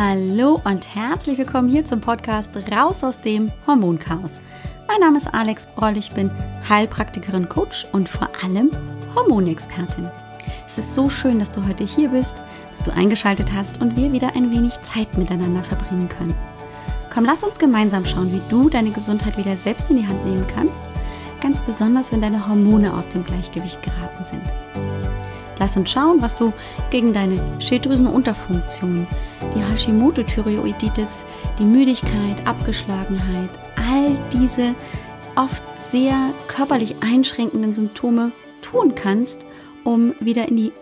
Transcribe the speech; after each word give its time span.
Hallo 0.00 0.60
und 0.62 0.94
herzlich 0.94 1.38
willkommen 1.38 1.68
hier 1.68 1.84
zum 1.84 2.00
Podcast 2.00 2.56
Raus 2.70 3.02
aus 3.02 3.20
dem 3.20 3.50
Hormonchaos. 3.66 4.34
Mein 4.86 5.00
Name 5.00 5.16
ist 5.16 5.34
Alex 5.34 5.66
Broll, 5.66 5.96
ich 5.96 6.12
bin 6.12 6.30
Heilpraktikerin, 6.68 7.48
Coach 7.48 7.84
und 7.90 8.08
vor 8.08 8.28
allem 8.44 8.70
Hormonexpertin. 9.16 10.08
Es 10.68 10.78
ist 10.78 10.94
so 10.94 11.10
schön, 11.10 11.40
dass 11.40 11.50
du 11.50 11.66
heute 11.66 11.82
hier 11.82 12.10
bist, 12.10 12.36
dass 12.76 12.84
du 12.84 12.92
eingeschaltet 12.92 13.52
hast 13.52 13.80
und 13.80 13.96
wir 13.96 14.12
wieder 14.12 14.36
ein 14.36 14.52
wenig 14.52 14.80
Zeit 14.82 15.18
miteinander 15.18 15.64
verbringen 15.64 16.08
können. 16.08 16.34
Komm, 17.12 17.24
lass 17.24 17.42
uns 17.42 17.58
gemeinsam 17.58 18.06
schauen, 18.06 18.32
wie 18.32 18.42
du 18.48 18.70
deine 18.70 18.92
Gesundheit 18.92 19.36
wieder 19.36 19.56
selbst 19.56 19.90
in 19.90 19.96
die 19.96 20.06
Hand 20.06 20.24
nehmen 20.24 20.46
kannst, 20.54 20.78
ganz 21.42 21.60
besonders 21.62 22.12
wenn 22.12 22.20
deine 22.20 22.46
Hormone 22.46 22.94
aus 22.94 23.08
dem 23.08 23.24
Gleichgewicht 23.24 23.82
geraten 23.82 24.24
sind. 24.24 24.42
Lass 25.58 25.76
uns 25.76 25.90
schauen, 25.90 26.22
was 26.22 26.36
du 26.36 26.52
gegen 26.92 27.12
deine 27.12 27.40
Schilddrüsenunterfunktion, 27.58 29.08
die 29.54 29.62
Hashimoto-Thyreoiditis, 29.62 31.24
die 31.58 31.64
Müdigkeit, 31.64 32.46
Abgeschlagenheit, 32.46 33.50
all 33.76 34.16
diese 34.32 34.74
oft 35.36 35.62
sehr 35.80 36.16
körperlich 36.48 36.96
einschränkenden 37.00 37.74
Symptome 37.74 38.32
tun 38.62 38.94
kannst, 38.94 39.42
um 39.84 40.14
wieder 40.20 40.48
in 40.48 40.56
die 40.56 40.72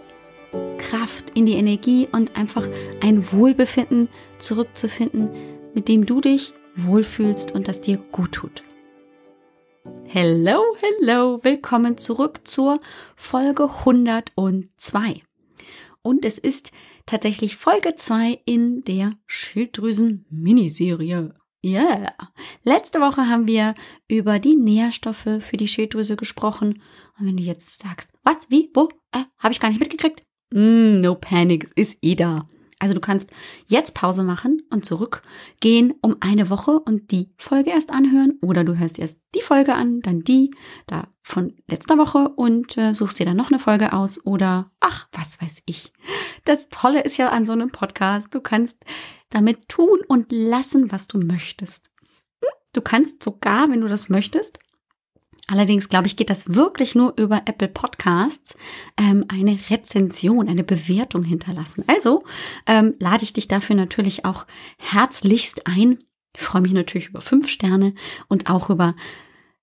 Kraft, 0.78 1.30
in 1.34 1.46
die 1.46 1.54
Energie 1.54 2.08
und 2.10 2.36
einfach 2.36 2.66
ein 3.00 3.32
Wohlbefinden 3.32 4.08
zurückzufinden, 4.38 5.30
mit 5.74 5.88
dem 5.88 6.06
du 6.06 6.20
dich 6.20 6.52
wohlfühlst 6.74 7.52
und 7.52 7.68
das 7.68 7.80
dir 7.80 7.98
gut 8.12 8.32
tut. 8.32 8.62
Hello, 10.06 10.62
hello, 11.00 11.40
willkommen 11.42 11.98
zurück 11.98 12.40
zur 12.44 12.80
Folge 13.14 13.64
102. 13.64 15.22
Und 16.02 16.24
es 16.24 16.38
ist 16.38 16.72
tatsächlich 17.06 17.56
Folge 17.56 17.94
2 17.94 18.40
in 18.44 18.82
der 18.82 19.14
Schilddrüsen-Miniserie. 19.26 21.32
Yeah. 21.64 22.12
Letzte 22.62 23.00
Woche 23.00 23.28
haben 23.28 23.48
wir 23.48 23.74
über 24.08 24.38
die 24.38 24.54
Nährstoffe 24.54 25.40
für 25.40 25.56
die 25.56 25.66
Schilddrüse 25.66 26.14
gesprochen. 26.16 26.80
Und 27.18 27.26
wenn 27.26 27.36
du 27.36 27.42
jetzt 27.42 27.82
sagst, 27.82 28.12
was, 28.22 28.50
wie, 28.50 28.70
wo, 28.74 28.88
äh, 29.12 29.24
habe 29.38 29.52
ich 29.52 29.60
gar 29.60 29.68
nicht 29.68 29.80
mitgekriegt? 29.80 30.22
Mm, 30.52 30.98
no 30.98 31.16
panic, 31.16 31.68
ist 31.74 31.98
eh 32.02 32.14
da. 32.14 32.48
Also 32.78 32.92
du 32.92 33.00
kannst 33.00 33.30
jetzt 33.68 33.94
Pause 33.94 34.22
machen 34.22 34.62
und 34.68 34.84
zurückgehen 34.84 35.94
um 36.02 36.16
eine 36.20 36.50
Woche 36.50 36.72
und 36.72 37.10
die 37.10 37.32
Folge 37.38 37.70
erst 37.70 37.90
anhören 37.90 38.38
oder 38.42 38.64
du 38.64 38.76
hörst 38.76 38.98
erst 38.98 39.22
die 39.34 39.40
Folge 39.40 39.74
an, 39.74 40.02
dann 40.02 40.22
die 40.22 40.50
da 40.86 41.08
von 41.22 41.54
letzter 41.68 41.96
Woche 41.96 42.28
und 42.36 42.76
äh, 42.76 42.92
suchst 42.92 43.18
dir 43.18 43.24
dann 43.24 43.36
noch 43.36 43.50
eine 43.50 43.58
Folge 43.58 43.94
aus 43.94 44.24
oder 44.26 44.70
ach, 44.80 45.08
was 45.12 45.40
weiß 45.40 45.62
ich. 45.64 45.90
Das 46.44 46.68
Tolle 46.68 47.00
ist 47.00 47.16
ja 47.16 47.30
an 47.30 47.46
so 47.46 47.52
einem 47.52 47.70
Podcast, 47.70 48.34
du 48.34 48.40
kannst 48.40 48.84
damit 49.30 49.68
tun 49.68 50.00
und 50.06 50.30
lassen, 50.30 50.92
was 50.92 51.08
du 51.08 51.18
möchtest. 51.18 51.90
Hm? 52.42 52.50
Du 52.74 52.82
kannst 52.82 53.22
sogar, 53.22 53.70
wenn 53.70 53.80
du 53.80 53.88
das 53.88 54.10
möchtest, 54.10 54.58
Allerdings 55.48 55.88
glaube 55.88 56.08
ich, 56.08 56.16
geht 56.16 56.30
das 56.30 56.54
wirklich 56.54 56.94
nur 56.94 57.14
über 57.16 57.42
Apple 57.46 57.68
Podcasts, 57.68 58.56
ähm, 58.96 59.24
eine 59.28 59.58
Rezension, 59.70 60.48
eine 60.48 60.64
Bewertung 60.64 61.22
hinterlassen. 61.22 61.84
Also 61.86 62.24
ähm, 62.66 62.94
lade 62.98 63.22
ich 63.22 63.32
dich 63.32 63.46
dafür 63.46 63.76
natürlich 63.76 64.24
auch 64.24 64.46
herzlichst 64.78 65.66
ein. 65.68 65.98
Ich 66.34 66.42
freue 66.42 66.62
mich 66.62 66.72
natürlich 66.72 67.08
über 67.08 67.20
fünf 67.20 67.48
Sterne 67.48 67.94
und 68.28 68.50
auch 68.50 68.70
über 68.70 68.96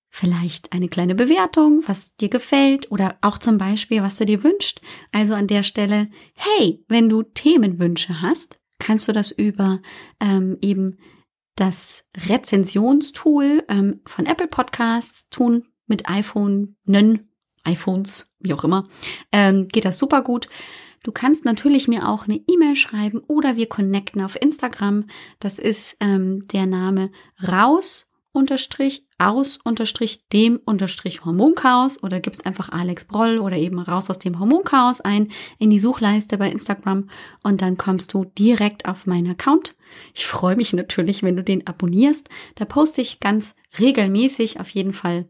vielleicht 0.08 0.72
eine 0.72 0.88
kleine 0.88 1.14
Bewertung, 1.14 1.82
was 1.86 2.14
dir 2.16 2.30
gefällt 2.30 2.90
oder 2.90 3.18
auch 3.20 3.36
zum 3.36 3.58
Beispiel, 3.58 4.02
was 4.02 4.16
du 4.16 4.24
dir 4.24 4.42
wünschst. 4.42 4.80
Also 5.12 5.34
an 5.34 5.48
der 5.48 5.64
Stelle, 5.64 6.08
hey, 6.34 6.82
wenn 6.88 7.10
du 7.10 7.24
Themenwünsche 7.24 8.22
hast, 8.22 8.56
kannst 8.78 9.06
du 9.06 9.12
das 9.12 9.32
über 9.32 9.82
ähm, 10.20 10.56
eben 10.62 10.96
das 11.56 12.08
Rezensionstool 12.16 13.64
ähm, 13.68 14.00
von 14.06 14.26
Apple 14.26 14.48
Podcasts 14.48 15.28
tun 15.28 15.66
mit 15.86 16.08
iPhone, 16.08 16.76
nen, 16.84 17.28
iPhones, 17.64 18.26
wie 18.40 18.54
auch 18.54 18.64
immer, 18.64 18.88
ähm, 19.32 19.68
geht 19.68 19.84
das 19.84 19.98
super 19.98 20.22
gut. 20.22 20.48
Du 21.02 21.12
kannst 21.12 21.44
natürlich 21.44 21.86
mir 21.86 22.08
auch 22.08 22.24
eine 22.24 22.40
E-Mail 22.48 22.76
schreiben 22.76 23.20
oder 23.26 23.56
wir 23.56 23.68
connecten 23.68 24.22
auf 24.22 24.40
Instagram. 24.40 25.04
Das 25.38 25.58
ist 25.58 25.98
ähm, 26.00 26.46
der 26.48 26.66
Name 26.66 27.10
raus 27.46 28.08
unterstrich 28.32 29.06
aus 29.16 29.58
unterstrich 29.62 30.26
dem 30.32 30.60
unterstrich 30.64 31.24
Hormonchaos 31.24 32.02
oder 32.02 32.18
gibst 32.18 32.44
einfach 32.46 32.68
Alex 32.70 33.04
Broll 33.04 33.38
oder 33.38 33.56
eben 33.56 33.78
raus 33.78 34.10
aus 34.10 34.18
dem 34.18 34.40
Hormonchaos 34.40 35.00
ein 35.00 35.28
in 35.58 35.70
die 35.70 35.78
Suchleiste 35.78 36.36
bei 36.36 36.50
Instagram 36.50 37.08
und 37.44 37.62
dann 37.62 37.76
kommst 37.76 38.12
du 38.12 38.24
direkt 38.24 38.86
auf 38.86 39.06
meinen 39.06 39.30
Account. 39.30 39.76
Ich 40.14 40.26
freue 40.26 40.56
mich 40.56 40.72
natürlich, 40.72 41.22
wenn 41.22 41.36
du 41.36 41.44
den 41.44 41.66
abonnierst. 41.66 42.28
Da 42.56 42.64
poste 42.64 43.02
ich 43.02 43.20
ganz 43.20 43.54
regelmäßig 43.78 44.58
auf 44.58 44.68
jeden 44.70 44.92
Fall 44.92 45.28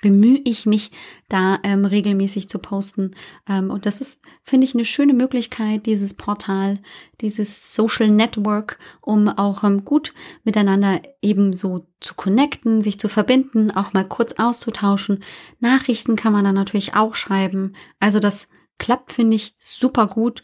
bemühe 0.00 0.40
ich 0.44 0.66
mich, 0.66 0.90
da 1.28 1.58
ähm, 1.62 1.84
regelmäßig 1.84 2.48
zu 2.48 2.58
posten. 2.58 3.12
Ähm, 3.48 3.70
und 3.70 3.86
das 3.86 4.00
ist, 4.00 4.20
finde 4.42 4.64
ich, 4.66 4.74
eine 4.74 4.84
schöne 4.84 5.14
Möglichkeit, 5.14 5.86
dieses 5.86 6.14
Portal, 6.14 6.80
dieses 7.20 7.74
Social 7.74 8.10
Network, 8.10 8.78
um 9.00 9.28
auch 9.28 9.64
ähm, 9.64 9.84
gut 9.84 10.14
miteinander 10.44 11.02
eben 11.22 11.56
so 11.56 11.86
zu 12.00 12.14
connecten, 12.14 12.80
sich 12.80 13.00
zu 13.00 13.08
verbinden, 13.08 13.70
auch 13.70 13.92
mal 13.92 14.06
kurz 14.06 14.34
auszutauschen. 14.38 15.24
Nachrichten 15.60 16.16
kann 16.16 16.32
man 16.32 16.44
dann 16.44 16.54
natürlich 16.54 16.94
auch 16.94 17.14
schreiben. 17.14 17.74
Also 17.98 18.20
das 18.20 18.48
klappt, 18.78 19.12
finde 19.12 19.36
ich, 19.36 19.54
super 19.58 20.06
gut. 20.06 20.42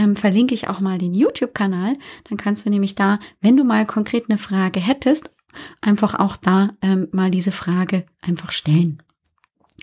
ähm, 0.00 0.16
verlinke 0.16 0.54
ich 0.54 0.68
auch 0.68 0.80
mal 0.80 0.96
den 0.96 1.12
YouTube-Kanal. 1.12 1.94
Dann 2.24 2.38
kannst 2.38 2.64
du 2.64 2.70
nämlich 2.70 2.94
da, 2.94 3.20
wenn 3.42 3.56
du 3.56 3.64
mal 3.64 3.84
konkret 3.84 4.24
eine 4.28 4.38
Frage 4.38 4.80
hättest, 4.80 5.30
einfach 5.82 6.14
auch 6.14 6.36
da 6.36 6.70
ähm, 6.80 7.08
mal 7.12 7.30
diese 7.30 7.52
Frage 7.52 8.06
einfach 8.22 8.50
stellen. 8.50 9.02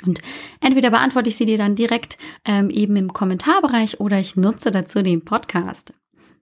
Und 0.06 0.22
entweder 0.60 0.90
beantworte 0.90 1.30
ich 1.30 1.38
sie 1.38 1.46
dir 1.46 1.58
dann 1.58 1.76
direkt 1.76 2.18
ähm, 2.46 2.70
eben 2.70 2.96
im 2.96 3.14
Kommentarbereich 3.14 4.00
oder 4.00 4.20
ich 4.20 4.36
nutze 4.36 4.72
dazu 4.72 5.02
den 5.02 5.24
Podcast. 5.24 5.94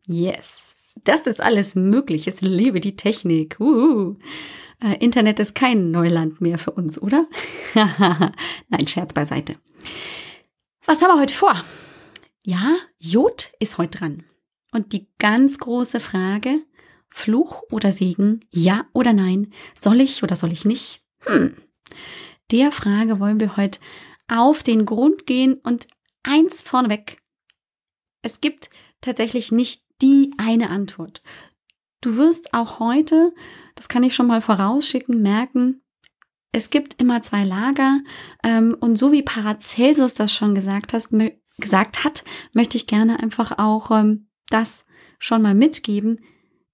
Yes, 0.07 0.77
das 1.03 1.27
ist 1.27 1.41
alles 1.41 1.75
möglich. 1.75 2.27
Ich 2.27 2.41
liebe 2.41 2.79
die 2.79 2.95
Technik. 2.95 3.57
Uh. 3.59 4.15
Äh, 4.81 4.97
Internet 5.03 5.39
ist 5.39 5.55
kein 5.55 5.91
Neuland 5.91 6.41
mehr 6.41 6.57
für 6.57 6.71
uns, 6.71 7.01
oder? 7.01 7.27
Nein, 8.69 8.87
Scherz 8.87 9.13
beiseite. 9.13 9.55
Was 10.85 11.01
haben 11.01 11.15
wir 11.15 11.21
heute 11.21 11.33
vor? 11.33 11.55
Ja, 12.47 12.75
Jod 12.99 13.53
ist 13.59 13.79
heute 13.79 13.97
dran. 13.97 14.23
Und 14.71 14.93
die 14.93 15.07
ganz 15.17 15.57
große 15.57 15.99
Frage, 15.99 16.63
Fluch 17.07 17.63
oder 17.71 17.91
Segen, 17.91 18.41
ja 18.51 18.85
oder 18.93 19.13
nein, 19.13 19.51
soll 19.73 19.99
ich 19.99 20.21
oder 20.21 20.35
soll 20.35 20.51
ich 20.51 20.63
nicht? 20.63 21.01
Hm. 21.21 21.55
Der 22.51 22.71
Frage 22.71 23.19
wollen 23.19 23.39
wir 23.39 23.57
heute 23.57 23.79
auf 24.27 24.61
den 24.61 24.85
Grund 24.85 25.25
gehen 25.25 25.55
und 25.55 25.87
eins 26.21 26.61
vorneweg. 26.61 27.17
Es 28.21 28.41
gibt 28.41 28.69
tatsächlich 29.01 29.51
nicht 29.51 29.81
die 30.03 30.31
eine 30.37 30.69
Antwort. 30.69 31.23
Du 32.01 32.15
wirst 32.15 32.53
auch 32.53 32.79
heute, 32.79 33.33
das 33.73 33.89
kann 33.89 34.03
ich 34.03 34.13
schon 34.13 34.27
mal 34.27 34.41
vorausschicken, 34.41 35.19
merken, 35.19 35.81
es 36.51 36.69
gibt 36.69 37.01
immer 37.01 37.23
zwei 37.23 37.43
Lager. 37.43 38.01
Ähm, 38.43 38.77
und 38.79 38.97
so 38.97 39.11
wie 39.11 39.23
Paracelsus 39.23 40.13
das 40.13 40.31
schon 40.31 40.53
gesagt 40.53 40.93
hast, 40.93 41.11
gesagt 41.57 42.03
hat, 42.03 42.23
möchte 42.53 42.77
ich 42.77 42.87
gerne 42.87 43.19
einfach 43.19 43.57
auch 43.57 43.91
ähm, 43.91 44.27
das 44.49 44.85
schon 45.19 45.41
mal 45.41 45.55
mitgeben. 45.55 46.19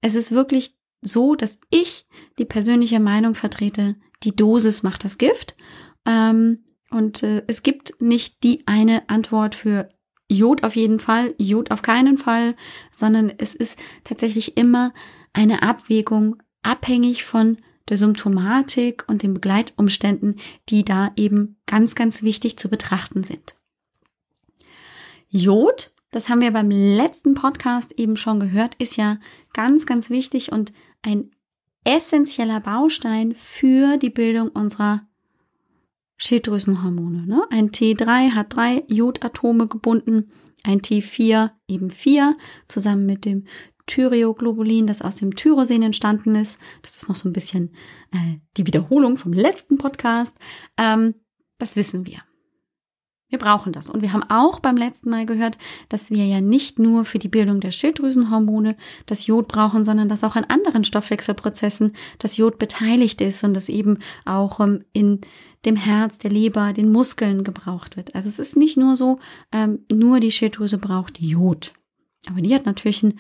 Es 0.02 0.16
ist 0.16 0.32
wirklich 0.32 0.76
so, 1.02 1.36
dass 1.36 1.60
ich 1.70 2.06
die 2.38 2.46
persönliche 2.46 3.00
Meinung 3.00 3.36
vertrete, 3.36 3.96
die 4.24 4.36
Dosis 4.36 4.84
macht 4.84 5.04
das 5.04 5.18
Gift. 5.18 5.56
Ähm, 6.06 6.64
und 6.90 7.24
äh, 7.24 7.44
es 7.48 7.64
gibt 7.64 8.02
nicht 8.02 8.44
die 8.44 8.68
eine 8.68 9.10
Antwort 9.10 9.56
für 9.56 9.90
Jod 10.30 10.64
auf 10.64 10.76
jeden 10.76 11.00
Fall, 11.00 11.36
Jod 11.38 11.72
auf 11.72 11.82
keinen 11.82 12.18
Fall, 12.18 12.56
sondern 12.92 13.32
es 13.38 13.54
ist 13.54 13.78
tatsächlich 14.04 14.58
immer 14.58 14.94
eine 15.34 15.62
Abwägung 15.62 16.42
abhängig 16.64 17.24
von 17.24 17.58
der 17.90 17.98
Symptomatik 17.98 19.04
und 19.08 19.24
den 19.24 19.34
Begleitumständen, 19.34 20.40
die 20.70 20.86
da 20.86 21.12
eben 21.16 21.58
ganz, 21.66 21.96
ganz 21.96 22.24
wichtig 22.24 22.58
zu 22.58 22.70
betrachten 22.70 23.24
sind. 23.24 23.56
Jod, 25.34 25.94
das 26.12 26.28
haben 26.28 26.42
wir 26.42 26.52
beim 26.52 26.70
letzten 26.70 27.34
Podcast 27.34 27.94
eben 27.94 28.18
schon 28.18 28.42
gehört, 28.42 28.76
ist 28.76 28.98
ja 28.98 29.18
ganz, 29.54 29.86
ganz 29.86 30.10
wichtig 30.10 30.52
und 30.52 30.74
ein 31.02 31.32
essentieller 31.86 32.60
Baustein 32.60 33.34
für 33.34 33.96
die 33.96 34.10
Bildung 34.10 34.50
unserer 34.50 35.08
Schilddrüsenhormone. 36.18 37.26
Ne? 37.26 37.44
Ein 37.50 37.72
T3 37.72 38.32
hat 38.32 38.56
drei 38.56 38.84
Jodatome 38.88 39.68
gebunden, 39.68 40.32
ein 40.64 40.82
T4 40.82 41.52
eben 41.68 41.90
vier, 41.90 42.38
zusammen 42.68 43.06
mit 43.06 43.24
dem 43.24 43.46
Thyreoglobulin, 43.88 44.86
das 44.86 45.02
aus 45.02 45.16
dem 45.16 45.36
Tyrosin 45.36 45.82
entstanden 45.82 46.36
ist. 46.36 46.60
Das 46.82 46.98
ist 46.98 47.08
noch 47.08 47.16
so 47.16 47.30
ein 47.30 47.34
bisschen 47.34 47.74
äh, 48.12 48.40
die 48.58 48.68
Wiederholung 48.68 49.16
vom 49.16 49.32
letzten 49.32 49.78
Podcast. 49.78 50.38
Ähm, 50.78 51.16
das 51.58 51.78
wissen 51.78 52.06
wir. 52.06 52.22
Wir 53.32 53.40
brauchen 53.40 53.72
das. 53.72 53.90
Und 53.90 54.02
wir 54.02 54.12
haben 54.12 54.30
auch 54.30 54.60
beim 54.60 54.76
letzten 54.76 55.10
Mal 55.10 55.26
gehört, 55.26 55.58
dass 55.88 56.12
wir 56.12 56.26
ja 56.26 56.42
nicht 56.42 56.80
nur 56.80 57.06
für 57.06 57.18
die 57.18 57.30
Bildung 57.30 57.62
der 57.62 57.72
Schilddrüsenhormone 57.72 58.76
das 59.06 59.26
Jod 59.26 59.48
brauchen, 59.48 59.86
sondern 59.86 60.10
dass 60.10 60.26
auch 60.26 60.36
an 60.36 60.44
anderen 60.44 60.84
Stoffwechselprozessen 60.84 61.94
das 62.20 62.36
Jod 62.36 62.60
beteiligt 62.60 63.22
ist 63.22 63.46
und 63.46 63.54
das 63.54 63.70
eben 63.70 64.00
auch 64.26 64.60
ähm, 64.60 64.84
in 64.92 65.22
dem 65.64 65.78
Herz, 65.78 66.18
der 66.18 66.30
Leber, 66.30 66.74
den 66.74 66.92
Muskeln 66.92 67.46
gebraucht 67.46 67.96
wird. 67.96 68.14
Also 68.16 68.28
es 68.28 68.38
ist 68.38 68.58
nicht 68.58 68.76
nur 68.76 68.98
so, 68.98 69.18
ähm, 69.54 69.80
nur 69.90 70.20
die 70.20 70.32
Schilddrüse 70.32 70.78
braucht 70.78 71.22
Jod. 71.22 71.72
Aber 72.28 72.42
die 72.42 72.54
hat 72.54 72.66
natürlich 72.66 73.02
einen 73.02 73.18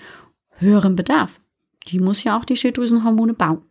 höheren 0.57 0.97
Bedarf. 0.97 1.39
Die 1.87 1.99
muss 1.99 2.25
ja 2.25 2.37
auch 2.37 2.43
die 2.43 2.57
Schilddrüsenhormone 2.57 3.33
bauen. 3.33 3.61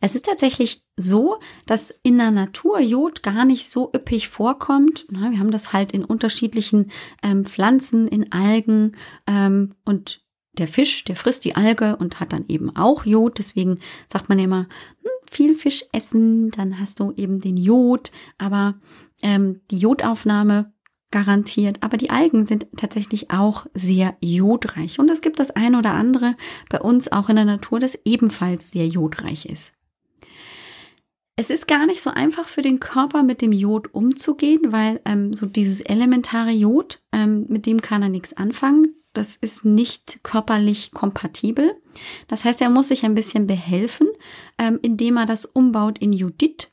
Es 0.00 0.14
ist 0.14 0.24
tatsächlich 0.24 0.82
so, 0.96 1.38
dass 1.66 1.94
in 2.02 2.16
der 2.16 2.30
Natur 2.30 2.80
Jod 2.80 3.22
gar 3.22 3.44
nicht 3.44 3.68
so 3.68 3.90
üppig 3.94 4.28
vorkommt. 4.28 5.06
wir 5.10 5.38
haben 5.38 5.50
das 5.50 5.72
halt 5.72 5.92
in 5.92 6.04
unterschiedlichen 6.04 6.90
ähm, 7.22 7.44
Pflanzen, 7.44 8.08
in 8.08 8.32
Algen 8.32 8.96
ähm, 9.26 9.74
und 9.84 10.22
der 10.54 10.68
Fisch, 10.68 11.04
der 11.04 11.16
frisst 11.16 11.44
die 11.44 11.54
Alge 11.54 11.96
und 11.96 12.18
hat 12.18 12.32
dann 12.32 12.46
eben 12.48 12.74
auch 12.76 13.04
Jod. 13.04 13.38
Deswegen 13.38 13.78
sagt 14.08 14.28
man 14.28 14.38
ja 14.38 14.44
immer, 14.44 14.66
hm, 15.02 15.10
viel 15.30 15.54
Fisch 15.54 15.84
essen, 15.92 16.50
dann 16.50 16.80
hast 16.80 16.98
du 17.00 17.12
eben 17.16 17.40
den 17.40 17.56
Jod, 17.56 18.10
aber 18.38 18.80
ähm, 19.22 19.60
die 19.70 19.78
Jodaufnahme 19.78 20.72
garantiert. 21.10 21.82
Aber 21.82 21.96
die 21.96 22.10
Algen 22.10 22.46
sind 22.46 22.66
tatsächlich 22.76 23.30
auch 23.30 23.66
sehr 23.74 24.16
jodreich. 24.20 24.98
Und 24.98 25.10
es 25.10 25.20
gibt 25.20 25.40
das 25.40 25.50
eine 25.50 25.78
oder 25.78 25.92
andere 25.92 26.36
bei 26.68 26.80
uns 26.80 27.12
auch 27.12 27.28
in 27.28 27.36
der 27.36 27.44
Natur, 27.44 27.80
das 27.80 27.98
ebenfalls 28.04 28.68
sehr 28.68 28.86
jodreich 28.86 29.46
ist. 29.46 29.74
Es 31.40 31.48
ist 31.48 31.66
gar 31.66 31.86
nicht 31.86 32.02
so 32.02 32.10
einfach 32.10 32.46
für 32.46 32.60
den 32.60 32.80
Körper 32.80 33.22
mit 33.22 33.40
dem 33.40 33.52
Jod 33.52 33.94
umzugehen, 33.94 34.74
weil 34.74 35.00
ähm, 35.06 35.32
so 35.32 35.46
dieses 35.46 35.80
elementare 35.80 36.50
Jod, 36.50 37.00
ähm, 37.12 37.46
mit 37.48 37.64
dem 37.64 37.80
kann 37.80 38.02
er 38.02 38.10
nichts 38.10 38.36
anfangen. 38.36 38.94
Das 39.14 39.36
ist 39.36 39.64
nicht 39.64 40.22
körperlich 40.22 40.90
kompatibel. 40.92 41.80
Das 42.28 42.44
heißt, 42.44 42.60
er 42.60 42.68
muss 42.68 42.88
sich 42.88 43.06
ein 43.06 43.14
bisschen 43.14 43.46
behelfen, 43.46 44.08
ähm, 44.58 44.78
indem 44.82 45.16
er 45.16 45.24
das 45.24 45.46
umbaut 45.46 45.96
in 45.96 46.12
Jodid. 46.12 46.72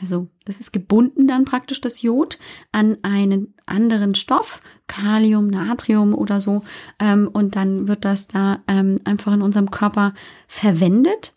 Also 0.00 0.28
das 0.46 0.58
ist 0.58 0.72
gebunden 0.72 1.26
dann 1.28 1.44
praktisch 1.44 1.82
das 1.82 2.00
Jod 2.00 2.38
an 2.72 2.96
einen 3.02 3.52
anderen 3.66 4.14
Stoff, 4.14 4.62
Kalium, 4.86 5.48
Natrium 5.48 6.14
oder 6.14 6.40
so. 6.40 6.62
Ähm, 6.98 7.28
und 7.30 7.56
dann 7.56 7.88
wird 7.88 8.06
das 8.06 8.26
da 8.26 8.62
ähm, 8.68 9.00
einfach 9.04 9.34
in 9.34 9.42
unserem 9.42 9.70
Körper 9.70 10.14
verwendet 10.46 11.34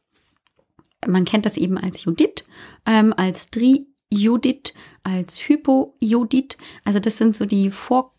man 1.07 1.25
kennt 1.25 1.45
das 1.45 1.57
eben 1.57 1.77
als 1.77 2.03
Judith, 2.03 2.45
ähm, 2.85 3.13
als 3.15 3.49
Trijodid, 3.49 4.73
als 5.03 5.37
Hypojodid. 5.39 6.57
Also 6.83 6.99
das 6.99 7.17
sind 7.17 7.35
so 7.35 7.45
die 7.45 7.71
vor 7.71 8.13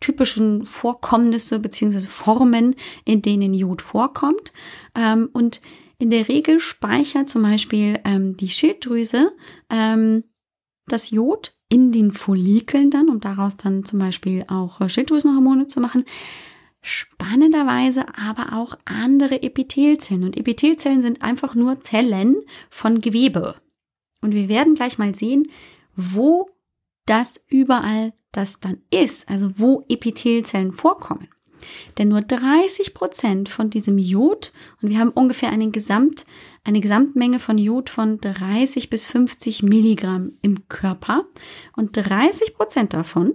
typischen 0.00 0.64
Vorkommnisse 0.64 1.58
beziehungsweise 1.58 2.08
Formen, 2.08 2.74
in 3.04 3.22
denen 3.22 3.54
Jod 3.54 3.80
vorkommt. 3.80 4.52
Ähm, 4.94 5.30
und 5.32 5.60
in 5.98 6.10
der 6.10 6.28
Regel 6.28 6.60
speichert 6.60 7.28
zum 7.28 7.42
Beispiel 7.42 8.00
ähm, 8.04 8.36
die 8.36 8.48
Schilddrüse 8.48 9.32
ähm, 9.70 10.24
das 10.86 11.10
Jod 11.10 11.54
in 11.68 11.90
den 11.90 12.12
Follikeln 12.12 12.90
dann, 12.90 13.08
um 13.08 13.20
daraus 13.20 13.56
dann 13.56 13.84
zum 13.84 13.98
Beispiel 13.98 14.44
auch 14.48 14.80
äh, 14.80 14.88
Schilddrüsenhormone 14.88 15.66
zu 15.66 15.80
machen 15.80 16.04
spannenderweise 16.86 18.06
aber 18.16 18.56
auch 18.56 18.78
andere 18.84 19.42
Epithelzellen. 19.42 20.24
Und 20.24 20.36
Epithelzellen 20.36 21.02
sind 21.02 21.22
einfach 21.22 21.54
nur 21.54 21.80
Zellen 21.80 22.36
von 22.70 23.00
Gewebe. 23.00 23.56
Und 24.22 24.34
wir 24.34 24.48
werden 24.48 24.74
gleich 24.74 24.98
mal 24.98 25.14
sehen, 25.14 25.44
wo 25.94 26.48
das 27.06 27.44
überall 27.48 28.12
das 28.32 28.60
dann 28.60 28.82
ist, 28.90 29.28
also 29.28 29.50
wo 29.56 29.84
Epithelzellen 29.88 30.72
vorkommen. 30.72 31.28
Denn 31.98 32.08
nur 32.08 32.20
30 32.20 32.94
Prozent 32.94 33.48
von 33.48 33.70
diesem 33.70 33.98
Jod, 33.98 34.52
und 34.80 34.90
wir 34.90 34.98
haben 34.98 35.10
ungefähr 35.10 35.50
eine, 35.50 35.70
Gesamt, 35.70 36.26
eine 36.62 36.80
Gesamtmenge 36.80 37.38
von 37.38 37.58
Jod 37.58 37.90
von 37.90 38.20
30 38.20 38.90
bis 38.90 39.06
50 39.06 39.62
Milligramm 39.62 40.32
im 40.42 40.68
Körper. 40.68 41.24
Und 41.74 41.96
30 41.96 42.54
Prozent 42.54 42.94
davon, 42.94 43.34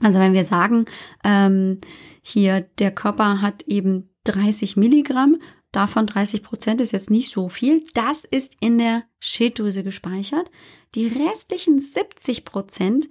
also 0.00 0.18
wenn 0.18 0.32
wir 0.32 0.44
sagen, 0.44 0.86
ähm, 1.24 1.78
hier, 2.22 2.62
der 2.78 2.90
Körper 2.90 3.40
hat 3.42 3.62
eben 3.64 4.10
30 4.24 4.76
Milligramm, 4.76 5.40
davon 5.72 6.06
30 6.06 6.42
Prozent 6.42 6.80
ist 6.80 6.92
jetzt 6.92 7.10
nicht 7.10 7.30
so 7.30 7.48
viel. 7.48 7.84
Das 7.94 8.24
ist 8.24 8.56
in 8.60 8.78
der 8.78 9.04
Schilddrüse 9.18 9.84
gespeichert. 9.84 10.50
Die 10.94 11.06
restlichen 11.06 11.80
70 11.80 12.44
Prozent 12.44 13.08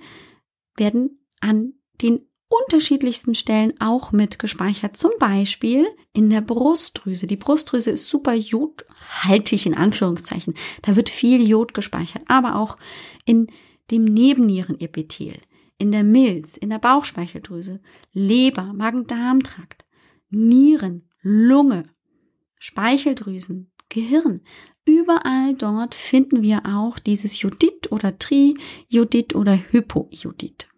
werden 0.76 1.26
an 1.40 1.74
den 2.02 2.30
unterschiedlichsten 2.50 3.36
Stellen 3.36 3.80
auch 3.80 4.12
mit 4.12 4.40
gespeichert. 4.40 4.98
Zum 4.98 5.12
Beispiel 5.20 5.88
in 6.14 6.30
der 6.30 6.42
Brustdrüse. 6.42 7.28
Die 7.28 7.38
Brustdrüse 7.38 7.92
ist 7.92 8.10
super 8.10 8.34
jodhaltig 8.34 9.66
in 9.66 9.76
Anführungszeichen. 9.76 10.56
Da 10.82 10.96
wird 10.96 11.10
viel 11.10 11.48
Jod 11.48 11.74
gespeichert, 11.74 12.24
aber 12.28 12.56
auch 12.56 12.78
in 13.26 13.48
dem 13.92 14.04
Nebennierenepithel 14.04 15.34
in 15.80 15.92
der 15.92 16.04
Milz, 16.04 16.56
in 16.58 16.70
der 16.70 16.78
Bauchspeicheldrüse, 16.78 17.80
Leber, 18.14 18.74
Magen-Darm-Trakt, 18.74 19.86
Nieren, 20.30 21.10
Lunge, 21.22 21.86
Speicheldrüsen, 22.60 23.72
Gehirn. 23.88 24.42
Überall 24.86 25.56
dort 25.56 25.96
finden 25.96 26.44
wir 26.44 26.64
auch 26.66 27.00
dieses 27.00 27.42
Jodid 27.42 27.92
oder 27.92 28.20
Trijodid 28.20 29.36
oder 29.36 29.58
Hypojodid. 29.72 30.70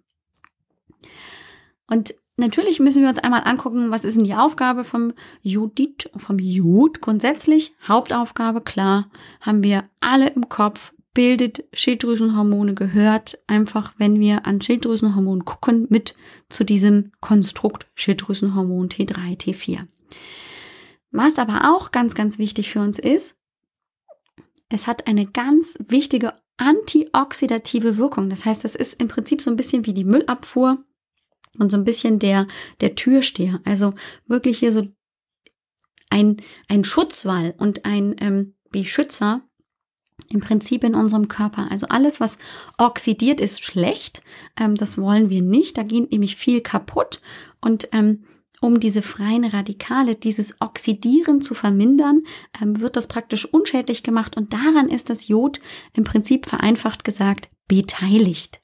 Und 1.88 2.14
natürlich 2.38 2.80
müssen 2.80 3.02
wir 3.02 3.10
uns 3.10 3.20
einmal 3.20 3.44
angucken, 3.44 3.92
was 3.92 4.06
ist 4.06 4.18
denn 4.18 4.24
die 4.24 4.36
Aufgabe 4.36 4.84
vom 4.84 5.14
Jodid, 5.42 6.10
vom 6.16 6.40
Jod 6.40 7.02
grundsätzlich. 7.02 7.74
Hauptaufgabe, 7.88 8.62
klar, 8.62 9.10
haben 9.42 9.64
wir 9.64 9.90
alle 10.00 10.30
im 10.30 10.48
Kopf, 10.48 10.94
bildet 11.14 11.66
Schilddrüsenhormone 11.74 12.74
gehört 12.74 13.40
einfach, 13.48 13.94
wenn 13.98 14.20
wir 14.20 14.46
an 14.46 14.62
Schilddrüsenhormon 14.62 15.46
gucken, 15.46 15.88
mit 15.90 16.16
zu 16.50 16.64
diesem 16.64 17.12
Konstrukt 17.20 17.88
Schilddrüsenhormon 17.96 18.90
T3, 18.90 19.38
T4. 19.38 19.88
Was 21.12 21.38
aber 21.38 21.76
auch 21.76 21.92
ganz, 21.92 22.16
ganz 22.16 22.38
wichtig 22.38 22.72
für 22.72 22.80
uns 22.80 22.98
ist, 22.98 23.38
es 24.70 24.88
hat 24.88 25.08
eine 25.08 25.26
ganz 25.26 25.78
wichtige 25.88 26.34
antioxidative 26.58 27.98
Wirkung. 27.98 28.30
Das 28.30 28.46
heißt, 28.46 28.64
es 28.64 28.76
ist 28.76 29.02
im 29.02 29.10
Prinzip 29.10 29.42
so 29.42 29.52
ein 29.52 29.58
bisschen 29.58 29.86
wie 29.86 29.94
die 29.94 30.06
Müllabfuhr 30.06 30.84
und 31.60 31.72
so 31.72 31.78
ein 31.78 31.84
bisschen 31.84 32.20
der, 32.20 32.48
der 32.80 32.96
Türsteher. 32.96 33.60
Also 33.66 33.94
wirklich 34.28 34.60
hier 34.60 34.72
so 34.72 34.88
ein, 36.10 36.38
ein 36.70 36.84
Schutzwall 36.84 37.56
und 37.58 37.84
ein 37.86 38.16
ähm, 38.20 38.56
Beschützer 38.70 39.42
im 40.32 40.40
Prinzip 40.40 40.84
in 40.84 40.96
unserem 40.96 41.28
Körper. 41.28 41.68
Also 41.70 41.88
alles, 41.88 42.20
was 42.20 42.38
oxidiert, 42.78 43.40
ist 43.40 43.64
schlecht. 43.64 44.22
Ähm, 44.60 44.76
das 44.76 44.98
wollen 44.98 45.30
wir 45.30 45.42
nicht. 45.42 45.78
Da 45.78 45.84
geht 45.84 46.12
nämlich 46.12 46.36
viel 46.36 46.62
kaputt. 46.62 47.22
Und 47.62 47.90
ähm, 47.92 48.24
um 48.62 48.80
diese 48.80 49.02
freien 49.02 49.44
Radikale, 49.44 50.16
dieses 50.16 50.62
Oxidieren 50.62 51.42
zu 51.42 51.56
vermindern, 51.56 52.24
ähm, 52.62 52.80
wird 52.80 52.96
das 52.96 53.08
praktisch 53.08 53.46
unschädlich 53.46 54.04
gemacht. 54.04 54.38
Und 54.38 54.54
daran 54.54 54.88
ist 54.88 55.10
das 55.10 55.28
Jod 55.28 55.60
im 55.94 56.04
Prinzip 56.04 56.46
vereinfacht 56.46 57.04
gesagt 57.04 57.50
beteiligt. 57.68 58.62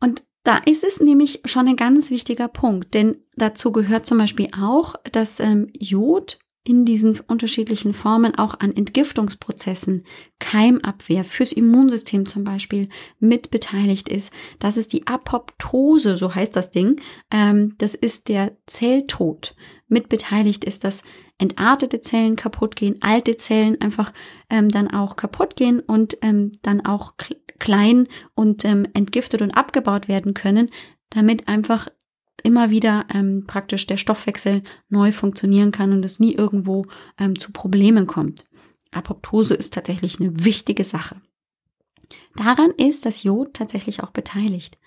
Und 0.00 0.24
da 0.42 0.58
ist 0.58 0.82
es 0.82 1.00
nämlich 1.00 1.42
schon 1.44 1.68
ein 1.68 1.76
ganz 1.76 2.10
wichtiger 2.10 2.48
Punkt, 2.48 2.94
denn 2.94 3.18
dazu 3.36 3.70
gehört 3.70 4.06
zum 4.06 4.18
Beispiel 4.18 4.48
auch, 4.58 4.94
dass 5.12 5.40
ähm, 5.40 5.70
Jod 5.78 6.38
in 6.68 6.84
diesen 6.84 7.18
unterschiedlichen 7.20 7.94
Formen 7.94 8.34
auch 8.34 8.60
an 8.60 8.76
Entgiftungsprozessen, 8.76 10.04
Keimabwehr 10.38 11.24
fürs 11.24 11.52
Immunsystem 11.52 12.26
zum 12.26 12.44
Beispiel 12.44 12.88
mit 13.18 13.50
beteiligt 13.50 14.10
ist. 14.10 14.32
Das 14.58 14.76
ist 14.76 14.92
die 14.92 15.06
Apoptose, 15.06 16.18
so 16.18 16.34
heißt 16.34 16.54
das 16.54 16.70
Ding. 16.70 17.00
Ähm, 17.30 17.74
das 17.78 17.94
ist 17.94 18.28
der 18.28 18.52
Zelltod. 18.66 19.56
Mit 19.88 20.10
beteiligt 20.10 20.64
ist, 20.64 20.84
dass 20.84 21.02
entartete 21.38 22.02
Zellen 22.02 22.36
kaputt 22.36 22.76
gehen, 22.76 22.98
alte 23.00 23.38
Zellen 23.38 23.80
einfach 23.80 24.12
ähm, 24.50 24.68
dann 24.68 24.90
auch 24.90 25.16
kaputt 25.16 25.56
gehen 25.56 25.80
und 25.80 26.18
ähm, 26.20 26.52
dann 26.60 26.84
auch 26.84 27.14
klein 27.58 28.08
und 28.34 28.66
ähm, 28.66 28.86
entgiftet 28.92 29.40
und 29.40 29.56
abgebaut 29.56 30.06
werden 30.06 30.34
können, 30.34 30.68
damit 31.08 31.48
einfach 31.48 31.88
immer 32.48 32.70
wieder 32.70 33.04
ähm, 33.12 33.44
praktisch 33.46 33.86
der 33.86 33.98
Stoffwechsel 33.98 34.62
neu 34.88 35.12
funktionieren 35.12 35.70
kann 35.70 35.92
und 35.92 36.02
es 36.02 36.18
nie 36.18 36.34
irgendwo 36.34 36.86
ähm, 37.18 37.38
zu 37.38 37.52
Problemen 37.52 38.06
kommt. 38.06 38.46
Apoptose 38.90 39.54
ist 39.54 39.74
tatsächlich 39.74 40.18
eine 40.18 40.46
wichtige 40.46 40.82
Sache. 40.82 41.20
Daran 42.36 42.70
ist 42.70 43.04
das 43.04 43.22
Jod 43.22 43.52
tatsächlich 43.52 44.02
auch 44.02 44.12
beteiligt. 44.12 44.78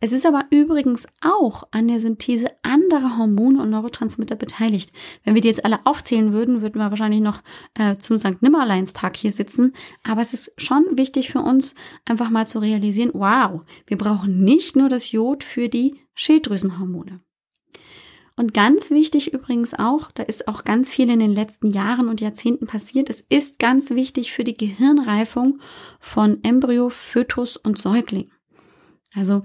Es 0.00 0.12
ist 0.12 0.26
aber 0.26 0.44
übrigens 0.50 1.06
auch 1.22 1.62
an 1.70 1.88
der 1.88 1.98
Synthese 1.98 2.48
anderer 2.62 3.16
Hormone 3.16 3.62
und 3.62 3.70
Neurotransmitter 3.70 4.36
beteiligt. 4.36 4.92
Wenn 5.24 5.34
wir 5.34 5.40
die 5.40 5.48
jetzt 5.48 5.64
alle 5.64 5.78
aufzählen 5.86 6.34
würden, 6.34 6.60
würden 6.60 6.78
wir 6.78 6.90
wahrscheinlich 6.90 7.22
noch 7.22 7.40
äh, 7.78 7.96
zum 7.96 8.18
St. 8.18 8.42
Nimmerleinstag 8.42 9.16
hier 9.16 9.32
sitzen. 9.32 9.72
Aber 10.02 10.20
es 10.20 10.34
ist 10.34 10.60
schon 10.60 10.84
wichtig 10.90 11.30
für 11.30 11.38
uns, 11.38 11.74
einfach 12.04 12.28
mal 12.28 12.46
zu 12.46 12.58
realisieren, 12.58 13.12
wow, 13.14 13.62
wir 13.86 13.96
brauchen 13.96 14.44
nicht 14.44 14.76
nur 14.76 14.90
das 14.90 15.10
Jod 15.10 15.42
für 15.42 15.70
die 15.70 16.01
Schilddrüsenhormone. 16.14 17.20
Und 18.34 18.54
ganz 18.54 18.90
wichtig 18.90 19.32
übrigens 19.34 19.74
auch, 19.74 20.10
da 20.10 20.22
ist 20.22 20.48
auch 20.48 20.64
ganz 20.64 20.90
viel 20.90 21.10
in 21.10 21.20
den 21.20 21.34
letzten 21.34 21.66
Jahren 21.66 22.08
und 22.08 22.20
Jahrzehnten 22.20 22.66
passiert, 22.66 23.10
es 23.10 23.20
ist 23.20 23.58
ganz 23.58 23.90
wichtig 23.90 24.32
für 24.32 24.42
die 24.42 24.56
Gehirnreifung 24.56 25.60
von 26.00 26.42
Embryo, 26.42 26.88
Fötus 26.88 27.56
und 27.56 27.78
Säugling. 27.78 28.30
Also 29.14 29.42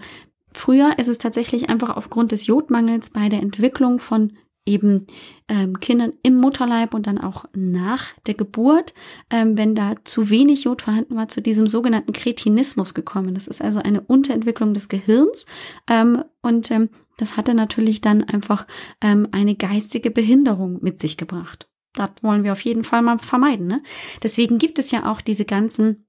Früher 0.57 0.97
ist 0.97 1.07
es 1.07 1.19
tatsächlich 1.19 1.69
einfach 1.69 1.95
aufgrund 1.95 2.31
des 2.31 2.47
Jodmangels 2.47 3.11
bei 3.11 3.29
der 3.29 3.41
Entwicklung 3.43 3.99
von 3.99 4.33
eben 4.67 5.07
ähm, 5.47 5.79
Kindern 5.79 6.13
im 6.23 6.35
Mutterleib 6.35 6.93
und 6.93 7.07
dann 7.07 7.17
auch 7.17 7.45
nach 7.55 8.13
der 8.27 8.33
Geburt, 8.33 8.93
ähm, 9.29 9.57
wenn 9.57 9.75
da 9.75 9.95
zu 10.03 10.29
wenig 10.29 10.65
Jod 10.65 10.81
vorhanden 10.81 11.15
war, 11.15 11.27
zu 11.27 11.41
diesem 11.41 11.67
sogenannten 11.67 12.13
Kretinismus 12.13 12.93
gekommen. 12.93 13.33
Das 13.33 13.47
ist 13.47 13.61
also 13.61 13.81
eine 13.81 14.01
Unterentwicklung 14.01 14.73
des 14.73 14.89
Gehirns 14.89 15.45
ähm, 15.89 16.23
und 16.41 16.69
ähm, 16.71 16.89
das 17.17 17.35
hatte 17.35 17.53
natürlich 17.53 18.01
dann 18.01 18.23
einfach 18.23 18.67
ähm, 19.01 19.27
eine 19.31 19.55
geistige 19.55 20.11
Behinderung 20.11 20.79
mit 20.81 20.99
sich 20.99 21.17
gebracht. 21.17 21.67
Das 21.93 22.11
wollen 22.21 22.43
wir 22.43 22.51
auf 22.51 22.61
jeden 22.61 22.83
Fall 22.83 23.01
mal 23.01 23.17
vermeiden. 23.17 23.65
Ne? 23.67 23.81
Deswegen 24.21 24.59
gibt 24.59 24.77
es 24.77 24.91
ja 24.91 25.11
auch 25.11 25.19
diese 25.21 25.45
ganzen 25.45 26.05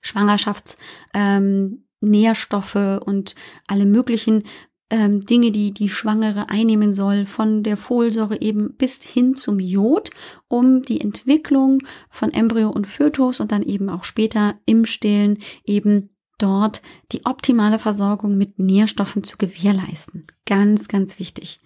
Schwangerschafts 0.00 0.78
ähm, 1.12 1.84
Nährstoffe 2.00 3.00
und 3.04 3.34
alle 3.66 3.86
möglichen 3.86 4.44
ähm, 4.92 5.22
Dinge, 5.22 5.50
die 5.50 5.72
die 5.72 5.88
Schwangere 5.88 6.50
einnehmen 6.50 6.92
soll, 6.92 7.24
von 7.24 7.62
der 7.62 7.78
Folsäure 7.78 8.42
eben 8.42 8.74
bis 8.76 9.02
hin 9.02 9.34
zum 9.34 9.58
Jod, 9.58 10.10
um 10.48 10.82
die 10.82 11.00
Entwicklung 11.00 11.78
von 12.10 12.30
Embryo 12.30 12.68
und 12.68 12.86
Fötus 12.86 13.40
und 13.40 13.52
dann 13.52 13.62
eben 13.62 13.88
auch 13.88 14.04
später 14.04 14.54
im 14.66 14.84
Stillen 14.84 15.38
eben 15.64 16.10
dort 16.36 16.82
die 17.10 17.24
optimale 17.24 17.78
Versorgung 17.78 18.36
mit 18.36 18.58
Nährstoffen 18.58 19.24
zu 19.24 19.38
gewährleisten. 19.38 20.26
Ganz, 20.44 20.88
ganz 20.88 21.18
wichtig. 21.18 21.60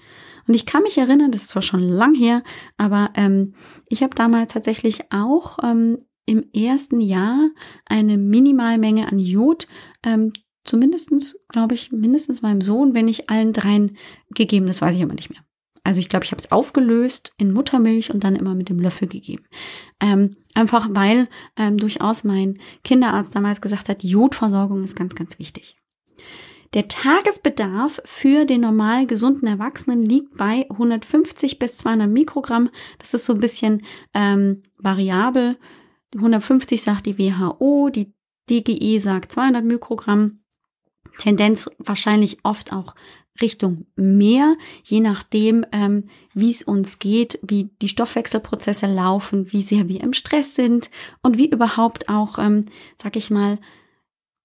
Und 0.47 0.54
ich 0.54 0.64
kann 0.64 0.85
mich 0.85 0.97
erinnern, 0.97 1.33
das 1.33 1.42
ist 1.42 1.49
zwar 1.49 1.62
schon 1.62 1.83
lang 1.83 2.14
her, 2.14 2.45
aber 2.76 3.11
ähm, 3.16 3.54
ich 3.88 4.04
habe 4.04 4.14
damals 4.14 4.52
tatsächlich 4.52 5.11
auch 5.11 5.59
ähm, 5.64 5.99
im 6.26 6.45
ersten 6.52 7.00
Jahr 7.00 7.50
eine 7.87 8.18
Minimalmenge 8.18 9.11
an 9.11 9.18
Jod, 9.18 9.66
ähm, 10.04 10.33
zumindestens, 10.66 11.38
glaube 11.49 11.75
ich, 11.75 11.92
mindestens 11.92 12.42
meinem 12.42 12.61
Sohn, 12.61 12.94
wenn 12.94 13.06
nicht 13.06 13.30
allen 13.30 13.52
dreien 13.52 13.96
gegeben. 14.35 14.66
Das 14.66 14.80
weiß 14.80 14.94
ich 14.94 15.02
aber 15.02 15.14
nicht 15.14 15.30
mehr. 15.30 15.40
Also 15.85 16.00
ich 16.00 16.08
glaube, 16.08 16.25
ich 16.25 16.32
habe 16.32 16.42
es 16.42 16.50
aufgelöst 16.50 17.32
in 17.38 17.52
Muttermilch 17.52 18.12
und 18.12 18.25
dann 18.25 18.35
immer 18.35 18.56
mit 18.56 18.68
dem 18.68 18.80
Löffel 18.80 19.06
gegeben. 19.06 19.44
Ähm, 20.00 20.37
einfach 20.54 20.88
weil 20.90 21.28
ähm, 21.56 21.76
durchaus 21.76 22.25
mein 22.25 22.58
Kinderarzt 22.82 23.37
damals 23.37 23.61
gesagt 23.61 23.88
hat, 23.88 24.02
Jodversorgung 24.02 24.82
ist 24.82 24.96
ganz, 24.96 25.14
ganz 25.14 25.38
wichtig. 25.38 25.76
Der 26.75 26.88
Tagesbedarf 26.88 28.02
für 28.04 28.44
den 28.44 28.62
normal 28.62 29.06
gesunden 29.06 29.46
Erwachsenen 29.46 30.04
liegt 30.04 30.37
bei 30.37 30.66
150 30.70 31.61
bis 31.61 31.78
200 31.78 32.11
Mikrogramm. 32.11 32.68
Das 32.99 33.14
ist 33.14 33.25
so 33.25 33.35
ein 33.35 33.40
bisschen 33.40 33.82
ähm, 34.12 34.64
variabel. 34.78 35.56
150 36.16 36.82
sagt 36.82 37.06
die 37.06 37.16
WHO, 37.16 37.90
die 37.90 38.12
DGE 38.50 38.99
sagt 38.99 39.32
200 39.32 39.64
Mikrogramm. 39.64 40.40
Tendenz 41.18 41.68
wahrscheinlich 41.78 42.38
oft 42.44 42.73
auch 42.73 42.94
Richtung 43.40 43.87
mehr, 43.96 44.56
je 44.82 45.00
nachdem, 45.00 45.64
ähm, 45.73 46.04
wie 46.35 46.50
es 46.50 46.62
uns 46.62 46.99
geht, 46.99 47.38
wie 47.42 47.70
die 47.82 47.88
Stoffwechselprozesse 47.88 48.87
laufen, 48.87 49.52
wie 49.52 49.62
sehr 49.62 49.88
wir 49.88 50.00
im 50.02 50.12
Stress 50.12 50.54
sind 50.54 50.90
und 51.23 51.38
wie 51.38 51.50
überhaupt 51.50 52.08
auch, 52.08 52.38
ähm, 52.38 52.66
sag 52.96 53.16
ich 53.16 53.30
mal, 53.30 53.58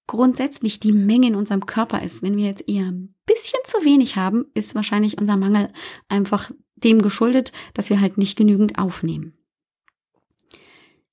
grundsätzlich 0.08 0.80
die 0.80 0.92
Menge 0.92 1.28
in 1.28 1.36
unserem 1.36 1.66
Körper 1.66 2.02
ist. 2.02 2.22
Wenn 2.22 2.36
wir 2.36 2.46
jetzt 2.46 2.68
eher 2.68 2.86
ein 2.86 3.16
bisschen 3.26 3.60
zu 3.64 3.86
wenig 3.86 4.18
haben, 4.18 4.46
ist 4.54 4.76
wahrscheinlich 4.76 5.18
unser 5.18 5.38
Mangel 5.38 5.72
einfach 6.10 6.52
dem 6.76 7.02
geschuldet, 7.02 7.52
dass 7.74 7.90
wir 7.90 8.02
halt 8.02 8.18
nicht 8.18 8.38
genügend 8.38 8.78
aufnehmen. 8.78 9.38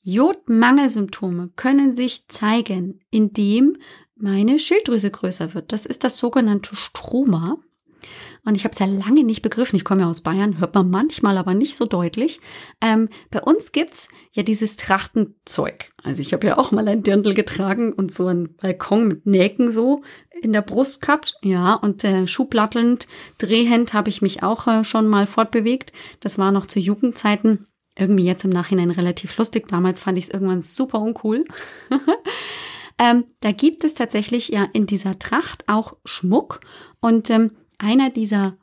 Jodmangelsymptome 0.00 1.50
können 1.54 1.92
sich 1.92 2.26
zeigen, 2.28 3.00
indem 3.10 3.76
meine 4.18 4.58
Schilddrüse 4.58 5.10
größer 5.10 5.54
wird. 5.54 5.72
Das 5.72 5.86
ist 5.86 6.04
das 6.04 6.18
sogenannte 6.18 6.76
Stroma. 6.76 7.58
Und 8.44 8.54
ich 8.54 8.64
habe 8.64 8.72
es 8.72 8.78
ja 8.78 8.86
lange 8.86 9.24
nicht 9.24 9.42
begriffen. 9.42 9.76
Ich 9.76 9.84
komme 9.84 10.02
ja 10.02 10.08
aus 10.08 10.22
Bayern, 10.22 10.58
hört 10.58 10.74
man 10.74 10.88
manchmal, 10.88 11.36
aber 11.36 11.54
nicht 11.54 11.76
so 11.76 11.84
deutlich. 11.84 12.40
Ähm, 12.80 13.08
bei 13.30 13.42
uns 13.42 13.72
gibt's 13.72 14.08
ja 14.32 14.42
dieses 14.42 14.76
Trachtenzeug. 14.76 15.92
Also 16.02 16.22
ich 16.22 16.32
habe 16.32 16.46
ja 16.46 16.58
auch 16.58 16.70
mal 16.70 16.88
ein 16.88 17.02
Dirndl 17.02 17.34
getragen 17.34 17.92
und 17.92 18.12
so 18.12 18.26
einen 18.26 18.56
Balkon 18.56 19.08
mit 19.08 19.26
Näken 19.26 19.70
so 19.70 20.02
in 20.40 20.52
der 20.52 20.62
Brust 20.62 21.02
gehabt. 21.02 21.34
Ja, 21.42 21.74
und 21.74 22.04
äh, 22.04 22.26
schublattelnd, 22.26 23.08
drehend 23.38 23.92
habe 23.92 24.08
ich 24.08 24.22
mich 24.22 24.42
auch 24.42 24.66
äh, 24.66 24.84
schon 24.84 25.08
mal 25.08 25.26
fortbewegt. 25.26 25.92
Das 26.20 26.38
war 26.38 26.52
noch 26.52 26.66
zu 26.66 26.78
Jugendzeiten 26.80 27.66
irgendwie 27.98 28.24
jetzt 28.24 28.44
im 28.44 28.50
Nachhinein 28.50 28.92
relativ 28.92 29.36
lustig. 29.36 29.68
Damals 29.68 30.00
fand 30.00 30.16
ich 30.16 30.24
es 30.24 30.30
irgendwann 30.30 30.62
super 30.62 31.00
uncool. 31.00 31.44
ähm, 32.98 33.24
da 33.40 33.52
gibt 33.52 33.84
es 33.84 33.94
tatsächlich 33.94 34.48
ja 34.48 34.64
in 34.72 34.86
dieser 34.86 35.18
Tracht 35.18 35.68
auch 35.68 35.96
Schmuck 36.04 36.60
und 37.00 37.30
ähm, 37.30 37.52
einer 37.78 38.10
dieser 38.10 38.56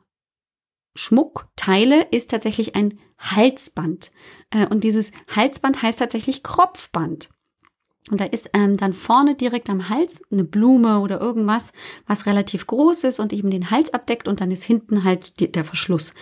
Schmuckteile 0.94 2.06
ist 2.10 2.30
tatsächlich 2.30 2.74
ein 2.74 2.98
Halsband. 3.18 4.12
Äh, 4.50 4.66
und 4.66 4.84
dieses 4.84 5.12
Halsband 5.34 5.82
heißt 5.82 5.98
tatsächlich 5.98 6.42
Kropfband. 6.42 7.30
Und 8.10 8.20
da 8.20 8.24
ist 8.24 8.50
ähm, 8.52 8.76
dann 8.76 8.92
vorne 8.92 9.34
direkt 9.34 9.68
am 9.68 9.88
Hals 9.88 10.22
eine 10.30 10.44
Blume 10.44 11.00
oder 11.00 11.20
irgendwas, 11.20 11.72
was 12.06 12.26
relativ 12.26 12.66
groß 12.66 13.04
ist 13.04 13.18
und 13.18 13.32
eben 13.32 13.50
den 13.50 13.70
Hals 13.70 13.92
abdeckt 13.92 14.28
und 14.28 14.40
dann 14.40 14.50
ist 14.50 14.62
hinten 14.62 15.02
halt 15.02 15.40
die, 15.40 15.50
der 15.50 15.64
Verschluss. 15.64 16.14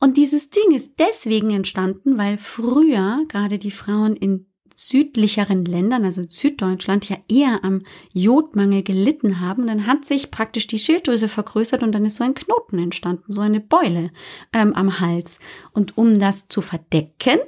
Und 0.00 0.16
dieses 0.16 0.50
Ding 0.50 0.74
ist 0.74 0.98
deswegen 0.98 1.50
entstanden, 1.50 2.18
weil 2.18 2.36
früher 2.36 3.24
gerade 3.28 3.58
die 3.58 3.70
Frauen 3.70 4.16
in 4.16 4.46
südlicheren 4.74 5.64
Ländern, 5.64 6.04
also 6.04 6.22
Süddeutschland, 6.26 7.08
ja 7.08 7.16
eher 7.28 7.64
am 7.64 7.80
Jodmangel 8.12 8.82
gelitten 8.82 9.40
haben. 9.40 9.66
Dann 9.66 9.86
hat 9.86 10.04
sich 10.04 10.30
praktisch 10.30 10.66
die 10.66 10.78
Schilddrüse 10.78 11.28
vergrößert 11.28 11.82
und 11.82 11.92
dann 11.92 12.04
ist 12.04 12.16
so 12.16 12.24
ein 12.24 12.34
Knoten 12.34 12.78
entstanden, 12.78 13.32
so 13.32 13.40
eine 13.40 13.60
Beule 13.60 14.10
ähm, 14.52 14.74
am 14.74 15.00
Hals. 15.00 15.38
Und 15.72 15.96
um 15.96 16.18
das 16.18 16.48
zu 16.48 16.62
verdecken, 16.62 17.38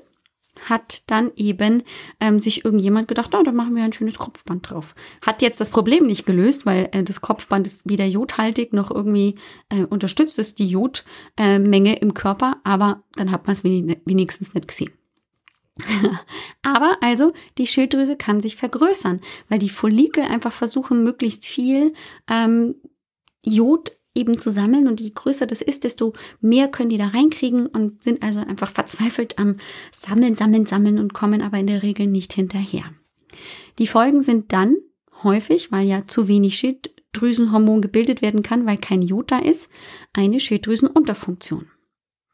hat 0.69 1.03
dann 1.11 1.33
eben 1.37 1.83
ähm, 2.21 2.39
sich 2.39 2.65
irgendjemand 2.65 3.09
gedacht, 3.09 3.35
oh, 3.35 3.43
da 3.43 3.53
machen 3.53 3.75
wir 3.75 3.85
ein 3.85 3.93
schönes 3.93 4.19
Kopfband 4.19 4.71
drauf. 4.71 4.95
Hat 5.25 5.43
jetzt 5.43 5.61
das 5.61 5.71
Problem 5.71 6.07
nicht 6.07 6.27
gelöst, 6.27 6.67
weil 6.67 6.89
äh, 6.93 7.03
das 7.03 7.21
Kopfband 7.21 7.67
ist 7.67 7.89
weder 7.89 8.07
jodhaltig 8.07 8.73
noch 8.73 8.91
irgendwie 8.91 9.37
äh, 9.69 9.85
unterstützt 9.85 10.39
es 10.39 10.55
die 10.55 10.69
Jodmenge 10.69 11.97
äh, 11.97 12.01
im 12.01 12.15
Körper, 12.15 12.59
aber 12.65 13.03
dann 13.17 13.31
hat 13.31 13.47
man 13.47 13.55
es 13.55 13.65
wenigstens 13.65 14.55
nicht 14.55 14.69
gesehen. 14.69 14.93
aber 16.63 16.97
also 17.01 17.33
die 17.59 17.67
Schilddrüse 17.67 18.17
kann 18.17 18.41
sich 18.41 18.57
vergrößern, 18.57 19.21
weil 19.49 19.59
die 19.59 19.71
Follikel 19.71 20.23
einfach 20.23 20.53
versuchen, 20.53 21.03
möglichst 21.03 21.45
viel 21.45 21.93
ähm, 22.31 22.77
Jod 23.45 23.93
eben 24.15 24.39
zu 24.39 24.51
sammeln 24.51 24.87
und 24.87 25.01
je 25.01 25.11
größer 25.11 25.47
das 25.47 25.61
ist, 25.61 25.85
desto 25.85 26.13
mehr 26.41 26.69
können 26.69 26.91
die 26.91 26.99
da 26.99 27.09
reinkriegen 27.09 27.67
und 27.67 28.03
sind 28.03 28.23
also 28.23 28.41
einfach 28.41 28.71
verzweifelt 28.71 29.39
am 29.39 29.57
Sammeln, 29.93 30.35
Sammeln, 30.35 30.67
Sammeln 30.67 30.99
und 30.99 31.15
kommen 31.15 31.43
aber 31.43 31.59
in 31.59 31.67
der 31.67 31.83
Regel 31.83 32.07
nicht 32.07 32.33
hinterher. 32.33 32.85
Die 33.79 33.89
Folgen 33.89 34.23
sind 34.23 34.53
dann 34.53 34.77
häufig, 35.25 35.73
weil 35.73 35.87
ja 35.89 36.07
zu 36.07 36.29
wenig 36.29 36.57
Schilddrüsenhormon 36.57 37.83
gebildet 37.83 38.23
werden 38.23 38.43
kann, 38.43 38.67
weil 38.67 38.77
kein 38.77 39.03
Jod 39.03 39.33
da 39.33 39.39
ist, 39.39 39.69
eine 40.13 40.39
Schilddrüsenunterfunktion. 40.39 41.67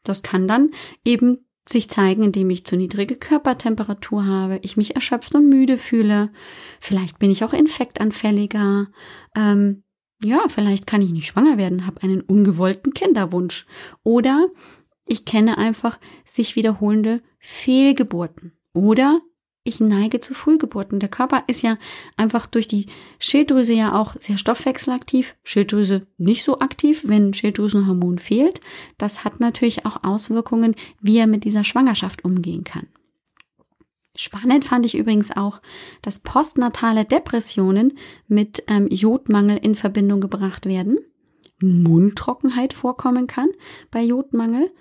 Das 0.03 0.21
kann 0.21 0.47
dann 0.47 0.71
eben 1.03 1.45
sich 1.67 1.89
zeigen, 1.89 2.23
indem 2.23 2.49
ich 2.49 2.65
zu 2.65 2.75
niedrige 2.75 3.15
Körpertemperatur 3.15 4.25
habe, 4.25 4.59
ich 4.63 4.77
mich 4.77 4.95
erschöpft 4.95 5.35
und 5.35 5.49
müde 5.49 5.77
fühle. 5.77 6.31
Vielleicht 6.79 7.19
bin 7.19 7.31
ich 7.31 7.43
auch 7.43 7.53
infektanfälliger. 7.53 8.87
Ähm, 9.35 9.83
ja, 10.23 10.41
vielleicht 10.49 10.87
kann 10.87 11.01
ich 11.01 11.11
nicht 11.11 11.27
schwanger 11.27 11.57
werden, 11.57 11.85
habe 11.85 12.03
einen 12.03 12.21
ungewollten 12.21 12.93
Kinderwunsch. 12.93 13.65
Oder 14.03 14.47
ich 15.07 15.25
kenne 15.25 15.57
einfach 15.57 15.99
sich 16.25 16.55
wiederholende 16.55 17.21
Fehlgeburten. 17.39 18.53
Oder 18.73 19.21
ich 19.63 19.79
neige 19.79 20.19
zu 20.19 20.33
Frühgeburten. 20.33 20.99
Der 20.99 21.09
Körper 21.09 21.43
ist 21.47 21.61
ja 21.61 21.77
einfach 22.17 22.47
durch 22.47 22.67
die 22.67 22.87
Schilddrüse 23.19 23.73
ja 23.73 23.99
auch 23.99 24.15
sehr 24.17 24.37
stoffwechselaktiv, 24.37 25.35
Schilddrüse 25.43 26.07
nicht 26.17 26.43
so 26.43 26.59
aktiv, 26.59 27.03
wenn 27.05 27.33
Schilddrüsenhormon 27.33 28.17
fehlt. 28.17 28.61
Das 28.97 29.23
hat 29.23 29.39
natürlich 29.39 29.85
auch 29.85 30.03
Auswirkungen, 30.03 30.75
wie 30.99 31.17
er 31.17 31.27
mit 31.27 31.43
dieser 31.43 31.63
Schwangerschaft 31.63 32.25
umgehen 32.25 32.63
kann. 32.63 32.87
Spannend 34.15 34.65
fand 34.65 34.85
ich 34.85 34.97
übrigens 34.97 35.31
auch, 35.31 35.61
dass 36.01 36.19
postnatale 36.19 37.05
Depressionen 37.05 37.97
mit 38.27 38.63
ähm, 38.67 38.87
Jodmangel 38.89 39.57
in 39.57 39.75
Verbindung 39.75 40.19
gebracht 40.19 40.65
werden, 40.65 40.99
Mundtrockenheit 41.61 42.73
vorkommen 42.73 43.27
kann 43.27 43.49
bei 43.89 44.01
Jodmangel 44.01 44.71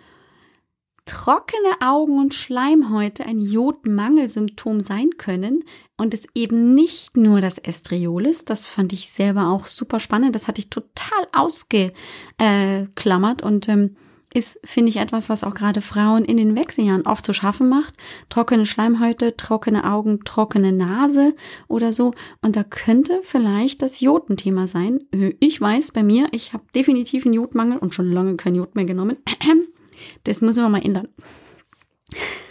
trockene 1.10 1.74
Augen 1.80 2.20
und 2.20 2.34
Schleimhäute 2.34 3.26
ein 3.26 3.40
Jodmangelsymptom 3.40 4.78
sein 4.78 5.10
können 5.18 5.64
und 5.96 6.14
es 6.14 6.28
eben 6.36 6.72
nicht 6.72 7.16
nur 7.16 7.40
das 7.40 7.58
Estriol 7.58 8.26
ist. 8.26 8.48
Das 8.48 8.68
fand 8.68 8.92
ich 8.92 9.10
selber 9.10 9.48
auch 9.48 9.66
super 9.66 9.98
spannend. 9.98 10.36
Das 10.36 10.46
hatte 10.46 10.60
ich 10.60 10.70
total 10.70 11.26
ausgeklammert 11.32 13.42
und 13.42 13.68
ähm, 13.68 13.96
ist, 14.32 14.60
finde 14.62 14.90
ich, 14.90 14.98
etwas, 14.98 15.28
was 15.28 15.42
auch 15.42 15.54
gerade 15.54 15.80
Frauen 15.80 16.24
in 16.24 16.36
den 16.36 16.54
Wechseljahren 16.54 17.08
oft 17.08 17.26
zu 17.26 17.32
schaffen 17.32 17.68
macht. 17.68 17.94
Trockene 18.28 18.64
Schleimhäute, 18.64 19.36
trockene 19.36 19.90
Augen, 19.90 20.20
trockene 20.24 20.70
Nase 20.70 21.34
oder 21.66 21.92
so. 21.92 22.14
Und 22.40 22.54
da 22.54 22.62
könnte 22.62 23.20
vielleicht 23.24 23.82
das 23.82 23.98
Jodenthema 23.98 24.68
sein. 24.68 25.00
Ich 25.40 25.60
weiß 25.60 25.90
bei 25.90 26.04
mir, 26.04 26.28
ich 26.30 26.52
habe 26.52 26.62
definitiv 26.72 27.24
einen 27.24 27.34
Jodmangel 27.34 27.78
und 27.78 27.94
schon 27.94 28.12
lange 28.12 28.36
kein 28.36 28.54
Jod 28.54 28.76
mehr 28.76 28.84
genommen. 28.84 29.16
Das 30.24 30.40
müssen 30.40 30.62
wir 30.62 30.68
mal 30.68 30.84
ändern. 30.84 31.08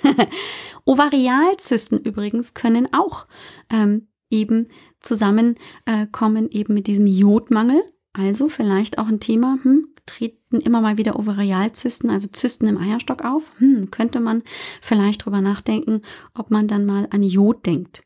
Ovarialzysten 0.86 2.00
übrigens 2.00 2.54
können 2.54 2.94
auch 2.94 3.28
ähm, 3.70 4.08
eben 4.30 4.68
zusammenkommen, 5.02 6.52
äh, 6.52 6.58
eben 6.58 6.74
mit 6.74 6.88
diesem 6.88 7.08
Jodmangel. 7.08 7.82
Also 8.14 8.50
vielleicht 8.50 8.98
auch 8.98 9.08
ein 9.08 9.20
Thema, 9.20 9.60
hm, 9.62 9.90
treten 10.06 10.60
immer 10.62 10.82
mal 10.82 10.98
wieder 10.98 11.18
Ovarialzysten, 11.20 12.10
also 12.10 12.28
Zysten 12.28 12.68
im 12.68 12.78
Eierstock 12.78 13.24
auf. 13.24 13.52
Hm, 13.60 13.92
könnte 13.92 14.20
man 14.20 14.44
vielleicht 14.82 15.26
drüber 15.26 15.42
nachdenken, 15.42 16.02
ob 16.34 16.52
man 16.52 16.68
dann 16.68 16.86
mal 16.86 17.08
an 17.12 17.24
Jod 17.24 17.66
denkt. 17.66 18.04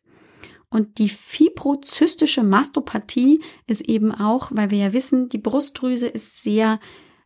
Und 0.69 0.97
die 0.97 1.09
fibrozystische 1.09 2.43
Mastopathie 2.43 3.41
ist 3.67 3.81
eben 3.81 4.11
auch, 4.11 4.49
weil 4.51 4.71
wir 4.71 4.79
ja 4.79 4.93
wissen, 4.93 5.29
die 5.29 5.37
Brustdrüse 5.37 6.07
ist 6.07 6.41
sehr 6.43 6.79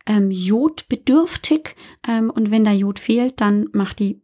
ähm, 0.08 0.32
jodbedürftig 0.32 1.76
ähm, 2.08 2.32
und 2.32 2.50
wenn 2.50 2.64
da 2.64 2.72
Jod 2.72 2.98
fehlt, 2.98 3.40
dann 3.42 3.70
macht 3.74 4.00
die 4.00 4.22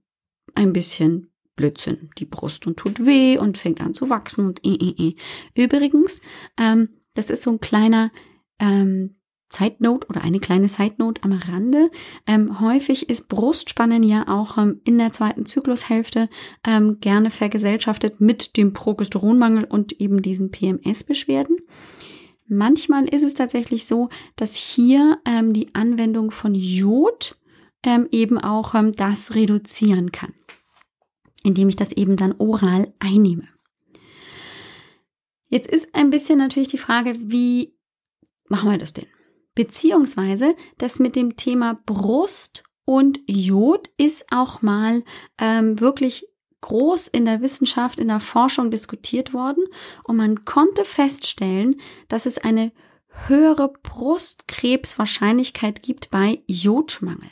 ein 0.55 0.73
bisschen 0.73 1.29
Blödsinn, 1.55 2.09
die 2.17 2.25
Brust 2.25 2.65
und 2.65 2.77
tut 2.77 3.05
weh 3.05 3.37
und 3.37 3.57
fängt 3.57 3.81
an 3.81 3.93
zu 3.93 4.09
wachsen 4.09 4.47
und 4.47 4.65
äh, 4.65 4.73
äh, 4.73 5.09
äh. 5.09 5.15
Übrigens, 5.55 6.21
ähm, 6.57 6.89
das 7.13 7.29
ist 7.29 7.43
so 7.43 7.51
ein 7.51 7.59
kleiner 7.59 8.11
ähm, 8.59 9.15
Side 9.53 9.75
Note 9.79 10.07
oder 10.07 10.23
eine 10.23 10.39
kleine 10.39 10.67
Side 10.67 10.95
Note 10.97 11.21
am 11.23 11.33
Rande. 11.33 11.91
Ähm, 12.25 12.59
häufig 12.59 13.09
ist 13.09 13.29
Brustspannen 13.29 14.01
ja 14.01 14.27
auch 14.27 14.57
ähm, 14.57 14.81
in 14.83 14.97
der 14.97 15.13
zweiten 15.13 15.45
Zyklushälfte 15.45 16.27
ähm, 16.65 16.99
gerne 16.99 17.29
vergesellschaftet 17.29 18.19
mit 18.19 18.57
dem 18.57 18.73
Progesteronmangel 18.73 19.65
und 19.65 19.99
eben 20.01 20.23
diesen 20.23 20.49
PMS-Beschwerden. 20.49 21.57
Manchmal 22.57 23.05
ist 23.07 23.23
es 23.23 23.33
tatsächlich 23.33 23.85
so, 23.85 24.09
dass 24.35 24.55
hier 24.55 25.19
ähm, 25.25 25.53
die 25.53 25.73
Anwendung 25.73 26.31
von 26.31 26.53
Jod 26.55 27.37
ähm, 27.83 28.07
eben 28.11 28.37
auch 28.37 28.75
ähm, 28.75 28.91
das 28.91 29.35
reduzieren 29.35 30.11
kann, 30.11 30.33
indem 31.43 31.69
ich 31.69 31.75
das 31.75 31.91
eben 31.91 32.15
dann 32.15 32.35
oral 32.37 32.93
einnehme. 32.99 33.47
Jetzt 35.47 35.69
ist 35.69 35.93
ein 35.93 36.09
bisschen 36.09 36.39
natürlich 36.39 36.69
die 36.69 36.77
Frage, 36.77 37.15
wie 37.19 37.75
machen 38.47 38.71
wir 38.71 38.77
das 38.77 38.93
denn? 38.93 39.07
Beziehungsweise 39.55 40.55
das 40.77 40.99
mit 40.99 41.15
dem 41.15 41.35
Thema 41.35 41.79
Brust 41.85 42.63
und 42.85 43.19
Jod 43.27 43.89
ist 43.97 44.25
auch 44.31 44.61
mal 44.61 45.03
ähm, 45.37 45.79
wirklich 45.79 46.27
groß 46.63 47.05
in 47.07 47.25
der 47.25 47.41
Wissenschaft, 47.41 47.99
in 47.99 48.07
der 48.07 48.19
Forschung 48.19 48.71
diskutiert 48.71 49.33
worden 49.33 49.65
und 50.03 50.15
man 50.15 50.45
konnte 50.45 50.85
feststellen, 50.85 51.79
dass 52.07 52.25
es 52.25 52.39
eine 52.39 52.71
höhere 53.27 53.71
Brustkrebswahrscheinlichkeit 53.83 55.83
gibt 55.83 56.09
bei 56.09 56.41
Jodmangel. 56.47 57.29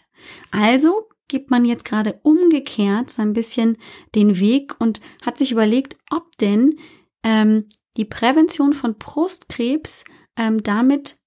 Also 0.51 1.07
gibt 1.27 1.49
man 1.49 1.65
jetzt 1.65 1.85
gerade 1.85 2.19
umgekehrt 2.23 3.09
so 3.09 3.23
ein 3.23 3.33
bisschen 3.33 3.77
den 4.13 4.39
Weg 4.39 4.75
und 4.79 5.01
hat 5.25 5.37
sich 5.37 5.51
überlegt, 5.51 5.97
ob 6.11 6.37
denn 6.37 6.77
ähm, 7.23 7.67
die 7.97 8.05
Prävention 8.05 8.73
von 8.73 8.95
Brustkrebs 8.95 10.03
ähm, 10.35 10.61
damit 10.61 11.17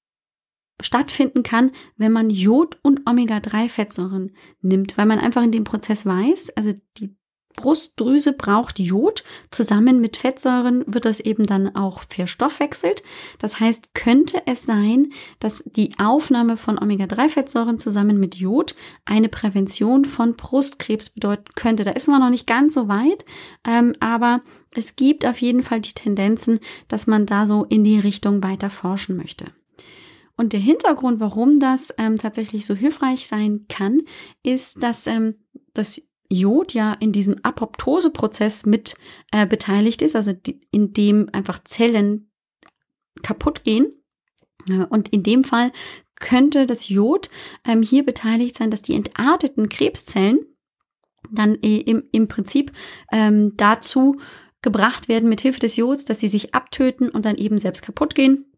stattfinden 0.81 1.43
kann, 1.43 1.73
wenn 1.97 2.13
man 2.13 2.31
Jod 2.31 2.79
und 2.83 3.09
Omega-3-Fettsäuren 3.09 4.37
nimmt, 4.61 4.99
weil 4.99 5.07
man 5.07 5.19
einfach 5.19 5.43
in 5.43 5.53
dem 5.53 5.65
Prozess 5.65 6.05
weiß, 6.05 6.51
also 6.57 6.75
die 6.99 7.17
Brustdrüse 7.57 8.33
braucht 8.33 8.79
Jod. 8.79 9.25
Zusammen 9.51 10.01
mit 10.01 10.17
Fettsäuren 10.17 10.85
wird 10.87 11.05
das 11.05 11.21
eben 11.21 11.47
dann 11.47 11.75
auch 11.75 12.03
verstoffwechselt. 12.09 13.03
Das 13.39 13.61
heißt, 13.61 13.95
könnte 13.95 14.43
es 14.47 14.65
sein, 14.65 15.11
dass 15.41 15.63
die 15.65 15.93
Aufnahme 15.99 16.57
von 16.57 16.79
Omega-3-Fettsäuren 16.79 17.79
zusammen 17.79 18.19
mit 18.19 18.37
Jod 18.37 18.75
eine 19.05 19.29
Prävention 19.29 20.05
von 20.05 20.35
Brustkrebs 20.35 21.11
bedeuten 21.11 21.53
könnte. 21.55 21.85
Da 21.85 21.93
ist 21.93 22.09
man 22.09 22.21
noch 22.21 22.31
nicht 22.31 22.47
ganz 22.47 22.75
so 22.75 22.89
weit, 22.89 23.25
ähm, 23.67 23.95
aber 24.01 24.43
es 24.75 24.97
gibt 24.97 25.25
auf 25.25 25.41
jeden 25.41 25.63
Fall 25.63 25.81
die 25.81 25.93
Tendenzen, 25.93 26.61
dass 26.89 27.07
man 27.07 27.27
da 27.27 27.47
so 27.47 27.65
in 27.65 27.85
die 27.85 27.99
Richtung 27.99 28.43
weiter 28.43 28.71
forschen 28.71 29.17
möchte. 29.17 29.47
Und 30.37 30.53
der 30.53 30.61
Hintergrund, 30.61 31.21
warum 31.21 31.59
das 31.59 31.95
ähm, 31.97 32.17
tatsächlich 32.17 32.67
so 32.67 32.75
hilfreich 32.75 33.27
sein 33.27 33.67
kann, 33.69 34.01
ist, 34.43 34.83
dass 34.83 35.07
ähm, 35.07 35.37
das 35.75 36.03
Jod 36.31 36.75
ja 36.75 36.95
in 36.95 37.13
diesem 37.13 37.37
Apoptoseprozess 37.43 38.67
mit 38.67 38.97
äh, 39.31 39.47
beteiligt 39.47 40.03
ist, 40.03 40.17
also 40.17 40.33
die, 40.33 40.61
in 40.71 40.93
dem 40.93 41.29
einfach 41.33 41.63
Zellen 41.65 42.31
kaputt 43.23 43.65
gehen. 43.65 43.93
Und 44.89 45.09
in 45.09 45.23
dem 45.23 45.45
Fall 45.45 45.73
könnte 46.19 46.65
das 46.65 46.89
Jod 46.89 47.29
ähm, 47.67 47.83
hier 47.83 48.05
beteiligt 48.05 48.57
sein, 48.57 48.71
dass 48.71 48.83
die 48.83 48.95
entarteten 48.95 49.69
Krebszellen 49.69 50.39
dann 51.31 51.55
im, 51.57 52.05
im 52.13 52.29
Prinzip 52.29 52.73
ähm, 53.13 53.57
dazu 53.57 54.17
gebracht 54.63 55.09
werden 55.09 55.29
mit 55.29 55.43
Hilfe 55.43 55.61
des 55.61 55.77
Jods, 55.77 56.07
dass 56.07 56.21
sie 56.21 56.29
sich 56.29 56.55
abtöten 56.55 57.11
und 57.11 57.27
dann 57.27 57.37
eben 57.37 57.59
selbst 57.59 57.83
kaputt 57.83 58.15
gehen 58.15 58.54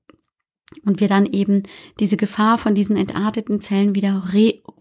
und 0.84 1.00
wir 1.00 1.08
dann 1.08 1.26
eben 1.26 1.62
diese 2.00 2.16
Gefahr 2.16 2.58
von 2.58 2.74
diesen 2.74 2.96
entarteten 2.96 3.60
Zellen 3.60 3.94
wieder 3.94 4.24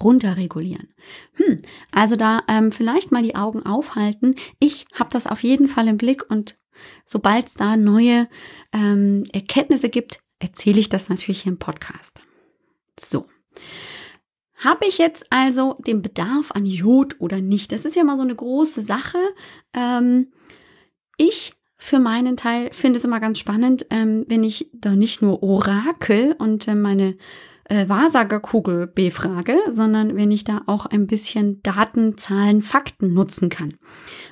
runterregulieren. 0.02 0.90
Hm, 1.34 1.62
also 1.92 2.16
da 2.16 2.42
ähm, 2.48 2.72
vielleicht 2.72 3.12
mal 3.12 3.24
die 3.24 3.36
Augen 3.36 3.66
aufhalten. 3.66 4.36
Ich 4.60 4.86
habe 4.94 5.10
das 5.12 5.28
auf 5.28 5.44
jeden 5.44 5.68
Fall 5.68 5.88
im 5.88 5.98
Blick 5.98 6.30
und 6.30 6.58
sobald 7.06 7.48
es 7.48 7.54
da 7.54 7.78
neue 7.78 8.28
ähm, 8.74 9.24
Erkenntnisse 9.32 9.90
gibt, 9.90 10.20
erzähle 10.40 10.80
ich 10.80 10.90
das 10.90 11.10
natürlich 11.10 11.44
hier 11.44 11.54
im 11.54 11.60
Podcast. 11.60 12.22
So. 13.00 13.28
Habe 14.58 14.86
ich 14.88 14.98
jetzt 14.98 15.32
also 15.32 15.76
den 15.86 16.02
Bedarf 16.02 16.52
an 16.52 16.66
Jod 16.66 17.20
oder 17.20 17.42
nicht? 17.42 17.72
Das 17.72 17.86
ist 17.86 17.96
ja 17.96 18.04
mal 18.04 18.16
so 18.16 18.24
eine 18.24 18.36
große 18.36 18.82
Sache. 18.82 19.18
Ähm, 19.74 20.32
ich 21.18 21.54
für 21.78 22.00
meinen 22.00 22.38
Teil 22.38 22.70
finde 22.72 22.98
es 22.98 23.06
immer 23.06 23.20
ganz 23.20 23.40
spannend, 23.40 23.86
ähm, 23.90 24.26
wenn 24.28 24.44
ich 24.44 24.70
da 24.74 24.96
nicht 24.96 25.22
nur 25.22 25.44
Orakel 25.44 26.36
und 26.38 26.68
äh, 26.68 26.76
meine 26.76 27.18
äh, 27.66 27.90
Wahrsagerkugel 27.90 28.88
befrage, 28.88 29.58
sondern 29.70 30.16
wenn 30.16 30.32
ich 30.32 30.44
da 30.44 30.62
auch 30.68 30.86
ein 30.86 31.08
bisschen 31.08 31.62
Daten, 31.64 32.18
Zahlen, 32.18 32.62
Fakten 32.62 33.14
nutzen 33.14 33.50
kann. 33.50 33.74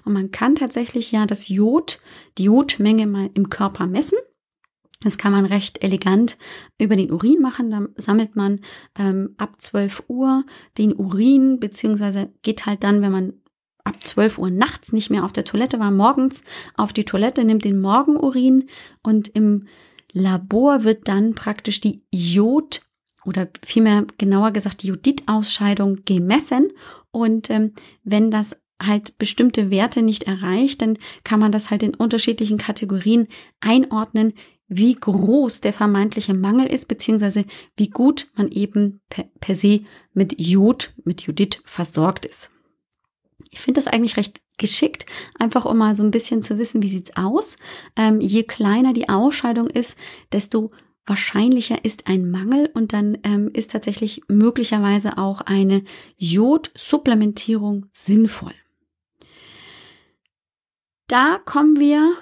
Und 0.05 0.13
man 0.13 0.31
kann 0.31 0.55
tatsächlich 0.55 1.11
ja 1.11 1.25
das 1.25 1.49
Jod, 1.49 1.99
die 2.37 2.43
Jodmenge 2.45 3.07
mal 3.07 3.29
im 3.33 3.49
Körper 3.49 3.87
messen. 3.87 4.19
Das 5.03 5.17
kann 5.17 5.33
man 5.33 5.45
recht 5.45 5.83
elegant 5.83 6.37
über 6.79 6.95
den 6.95 7.11
Urin 7.11 7.41
machen. 7.41 7.71
Da 7.71 7.87
sammelt 7.97 8.37
man 8.37 8.61
ähm, 8.97 9.35
ab 9.37 9.59
12 9.59 10.03
Uhr 10.07 10.45
den 10.77 10.93
Urin, 10.93 11.59
beziehungsweise 11.59 12.31
geht 12.41 12.65
halt 12.65 12.85
dann, 12.85 13.01
wenn 13.01 13.11
man 13.11 13.33
ab 13.83 14.05
12 14.05 14.37
Uhr 14.37 14.49
nachts 14.49 14.93
nicht 14.93 15.09
mehr 15.09 15.23
auf 15.23 15.33
der 15.33 15.45
Toilette 15.45 15.79
war, 15.79 15.91
morgens 15.91 16.43
auf 16.75 16.93
die 16.93 17.03
Toilette, 17.03 17.43
nimmt 17.43 17.65
den 17.65 17.81
Morgenurin 17.81 18.69
und 19.01 19.29
im 19.29 19.67
Labor 20.13 20.83
wird 20.83 21.07
dann 21.07 21.33
praktisch 21.33 21.81
die 21.81 22.03
Jod 22.11 22.81
oder 23.25 23.47
vielmehr 23.65 24.05
genauer 24.17 24.51
gesagt 24.51 24.83
die 24.83 24.87
Jodid-Ausscheidung 24.87 26.03
gemessen. 26.05 26.69
Und 27.11 27.49
ähm, 27.49 27.73
wenn 28.03 28.31
das 28.31 28.59
halt 28.81 29.17
bestimmte 29.17 29.71
Werte 29.71 30.01
nicht 30.01 30.23
erreicht, 30.23 30.81
dann 30.81 30.97
kann 31.23 31.39
man 31.39 31.51
das 31.51 31.71
halt 31.71 31.83
in 31.83 31.95
unterschiedlichen 31.95 32.57
Kategorien 32.57 33.27
einordnen, 33.59 34.33
wie 34.67 34.95
groß 34.95 35.61
der 35.61 35.73
vermeintliche 35.73 36.33
Mangel 36.33 36.67
ist, 36.67 36.87
beziehungsweise 36.87 37.45
wie 37.75 37.89
gut 37.89 38.29
man 38.35 38.49
eben 38.49 39.01
per, 39.09 39.25
per 39.39 39.55
se 39.55 39.81
mit 40.13 40.39
Jod, 40.39 40.93
mit 41.03 41.21
Judith 41.21 41.59
versorgt 41.63 42.25
ist. 42.25 42.52
Ich 43.51 43.59
finde 43.59 43.79
das 43.79 43.87
eigentlich 43.87 44.17
recht 44.17 44.41
geschickt, 44.57 45.05
einfach 45.39 45.65
um 45.65 45.77
mal 45.77 45.95
so 45.95 46.03
ein 46.03 46.11
bisschen 46.11 46.41
zu 46.41 46.57
wissen, 46.57 46.81
wie 46.81 46.89
sieht's 46.89 47.15
aus. 47.15 47.57
Ähm, 47.95 48.21
je 48.21 48.43
kleiner 48.43 48.93
die 48.93 49.09
Ausscheidung 49.09 49.67
ist, 49.67 49.97
desto 50.31 50.71
wahrscheinlicher 51.05 51.83
ist 51.83 52.07
ein 52.07 52.29
Mangel 52.29 52.69
und 52.73 52.93
dann 52.93 53.17
ähm, 53.23 53.49
ist 53.53 53.71
tatsächlich 53.71 54.21
möglicherweise 54.27 55.17
auch 55.17 55.41
eine 55.41 55.83
Jodsupplementierung 56.17 57.87
sinnvoll. 57.91 58.53
Da 61.07 61.39
kommen 61.43 61.79
wir 61.79 62.15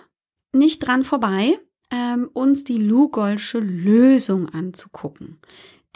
nicht 0.51 0.79
dran 0.79 1.03
vorbei, 1.03 1.59
ähm, 1.91 2.29
uns 2.33 2.63
die 2.63 2.77
Lugolsche 2.77 3.59
Lösung 3.59 4.49
anzugucken. 4.49 5.39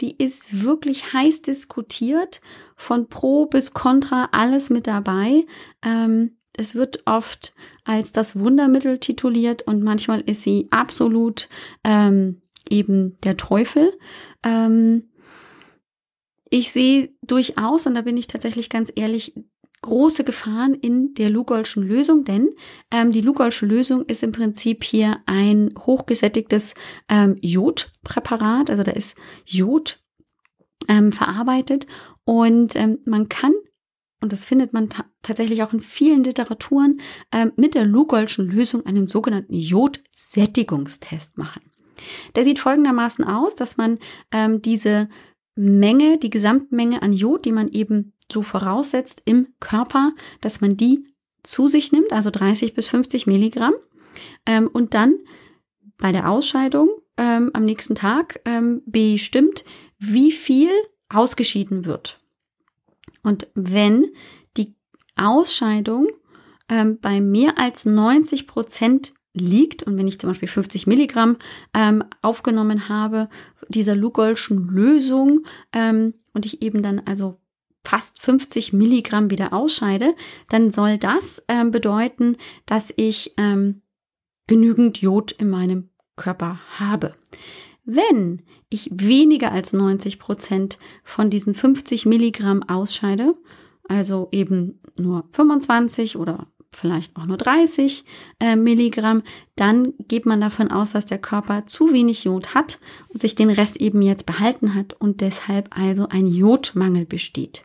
Die 0.00 0.16
ist 0.16 0.62
wirklich 0.62 1.12
heiß 1.12 1.42
diskutiert, 1.42 2.40
von 2.76 3.08
Pro 3.08 3.46
bis 3.46 3.72
Contra 3.72 4.28
alles 4.32 4.70
mit 4.70 4.86
dabei. 4.86 5.46
Ähm, 5.82 6.36
es 6.56 6.74
wird 6.74 7.02
oft 7.06 7.54
als 7.84 8.12
das 8.12 8.38
Wundermittel 8.38 8.98
tituliert 8.98 9.62
und 9.62 9.82
manchmal 9.82 10.20
ist 10.20 10.42
sie 10.42 10.68
absolut 10.70 11.48
ähm, 11.84 12.42
eben 12.68 13.16
der 13.24 13.36
Teufel. 13.36 13.92
Ähm, 14.42 15.10
ich 16.48 16.72
sehe 16.72 17.10
durchaus, 17.22 17.86
und 17.86 17.94
da 17.94 18.02
bin 18.02 18.16
ich 18.16 18.28
tatsächlich 18.28 18.70
ganz 18.70 18.92
ehrlich, 18.94 19.34
große 19.86 20.24
Gefahren 20.24 20.74
in 20.74 21.14
der 21.14 21.30
Lugolschen 21.30 21.82
Lösung, 21.82 22.24
denn 22.24 22.50
ähm, 22.90 23.12
die 23.12 23.20
Lugolsche 23.20 23.66
Lösung 23.66 24.04
ist 24.04 24.22
im 24.22 24.32
Prinzip 24.32 24.84
hier 24.84 25.18
ein 25.26 25.74
hochgesättigtes 25.78 26.74
ähm, 27.08 27.36
Jodpräparat, 27.40 28.70
also 28.70 28.82
da 28.82 28.92
ist 28.92 29.16
Jod 29.44 30.00
ähm, 30.88 31.12
verarbeitet 31.12 31.86
und 32.24 32.76
ähm, 32.76 32.98
man 33.06 33.28
kann 33.28 33.52
und 34.20 34.32
das 34.32 34.44
findet 34.44 34.72
man 34.72 34.88
tatsächlich 35.22 35.62
auch 35.62 35.72
in 35.72 35.80
vielen 35.80 36.24
Literaturen, 36.24 37.00
ähm, 37.32 37.52
mit 37.56 37.74
der 37.74 37.84
Lugolschen 37.84 38.48
Lösung 38.48 38.84
einen 38.86 39.06
sogenannten 39.06 39.54
Jodsättigungstest 39.54 41.36
machen. 41.36 41.70
Der 42.34 42.44
sieht 42.44 42.58
folgendermaßen 42.58 43.24
aus, 43.24 43.54
dass 43.54 43.76
man 43.76 43.98
ähm, 44.32 44.62
diese 44.62 45.08
Menge, 45.54 46.18
die 46.18 46.30
Gesamtmenge 46.30 47.02
an 47.02 47.12
Jod, 47.12 47.44
die 47.44 47.52
man 47.52 47.68
eben 47.68 48.14
so 48.30 48.42
voraussetzt 48.42 49.22
im 49.24 49.48
Körper, 49.60 50.12
dass 50.40 50.60
man 50.60 50.76
die 50.76 51.04
zu 51.42 51.68
sich 51.68 51.92
nimmt, 51.92 52.12
also 52.12 52.30
30 52.30 52.74
bis 52.74 52.86
50 52.86 53.26
Milligramm, 53.26 53.74
ähm, 54.46 54.68
und 54.68 54.94
dann 54.94 55.18
bei 55.98 56.12
der 56.12 56.30
Ausscheidung 56.30 56.90
ähm, 57.16 57.50
am 57.54 57.64
nächsten 57.64 57.94
Tag 57.94 58.40
ähm, 58.44 58.82
bestimmt, 58.86 59.64
wie 59.98 60.30
viel 60.32 60.70
ausgeschieden 61.08 61.84
wird. 61.84 62.18
Und 63.22 63.48
wenn 63.54 64.06
die 64.56 64.74
Ausscheidung 65.16 66.08
ähm, 66.68 66.98
bei 67.00 67.20
mehr 67.20 67.58
als 67.58 67.86
90 67.86 68.46
Prozent 68.46 69.14
liegt 69.32 69.82
und 69.82 69.98
wenn 69.98 70.08
ich 70.08 70.18
zum 70.18 70.30
Beispiel 70.30 70.48
50 70.48 70.86
Milligramm 70.86 71.36
ähm, 71.74 72.04
aufgenommen 72.22 72.88
habe 72.88 73.28
dieser 73.68 73.94
Lugolschen 73.94 74.68
Lösung 74.68 75.44
ähm, 75.72 76.14
und 76.32 76.46
ich 76.46 76.62
eben 76.62 76.82
dann 76.82 77.00
also 77.04 77.38
fast 77.86 78.20
50 78.20 78.72
Milligramm 78.72 79.30
wieder 79.30 79.52
ausscheide, 79.52 80.16
dann 80.48 80.72
soll 80.72 80.98
das 80.98 81.44
ähm, 81.46 81.70
bedeuten, 81.70 82.36
dass 82.66 82.92
ich 82.96 83.34
ähm, 83.38 83.82
genügend 84.48 84.98
Jod 84.98 85.30
in 85.32 85.48
meinem 85.48 85.90
Körper 86.16 86.58
habe. 86.80 87.14
Wenn 87.84 88.42
ich 88.68 88.90
weniger 88.92 89.52
als 89.52 89.72
90 89.72 90.18
Prozent 90.18 90.78
von 91.04 91.30
diesen 91.30 91.54
50 91.54 92.06
Milligramm 92.06 92.64
ausscheide, 92.64 93.36
also 93.88 94.28
eben 94.32 94.80
nur 94.98 95.28
25 95.30 96.16
oder 96.16 96.48
vielleicht 96.72 97.16
auch 97.16 97.26
nur 97.26 97.36
30 97.36 98.04
äh, 98.40 98.56
Milligramm, 98.56 99.22
dann 99.54 99.94
geht 100.08 100.26
man 100.26 100.40
davon 100.40 100.72
aus, 100.72 100.90
dass 100.90 101.06
der 101.06 101.18
Körper 101.18 101.66
zu 101.66 101.92
wenig 101.92 102.24
Jod 102.24 102.54
hat 102.54 102.80
und 103.08 103.20
sich 103.20 103.36
den 103.36 103.50
Rest 103.50 103.76
eben 103.76 104.02
jetzt 104.02 104.26
behalten 104.26 104.74
hat 104.74 104.92
und 104.94 105.20
deshalb 105.20 105.76
also 105.78 106.08
ein 106.08 106.26
Jodmangel 106.26 107.06
besteht. 107.06 107.64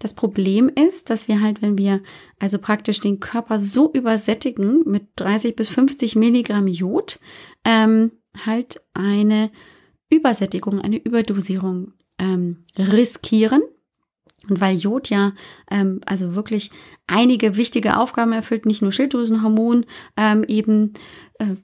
Das 0.00 0.14
Problem 0.14 0.70
ist, 0.70 1.10
dass 1.10 1.28
wir 1.28 1.42
halt, 1.42 1.60
wenn 1.60 1.76
wir 1.76 2.00
also 2.38 2.58
praktisch 2.58 3.00
den 3.00 3.20
Körper 3.20 3.60
so 3.60 3.92
übersättigen 3.92 4.82
mit 4.86 5.08
30 5.16 5.54
bis 5.54 5.68
50 5.68 6.16
Milligramm 6.16 6.66
Jod, 6.66 7.20
ähm, 7.64 8.10
halt 8.46 8.80
eine 8.94 9.50
Übersättigung, 10.08 10.80
eine 10.80 10.96
Überdosierung 10.96 11.92
ähm, 12.18 12.64
riskieren. 12.78 13.62
Und 14.48 14.62
weil 14.62 14.78
Jod 14.78 15.10
ja 15.10 15.32
ähm, 15.70 16.00
also 16.06 16.34
wirklich 16.34 16.70
einige 17.06 17.58
wichtige 17.58 17.98
Aufgaben 17.98 18.32
erfüllt, 18.32 18.64
nicht 18.64 18.80
nur 18.80 18.92
Schilddrüsenhormon 18.92 19.84
ähm, 20.16 20.44
eben 20.48 20.94
äh, 21.38 21.56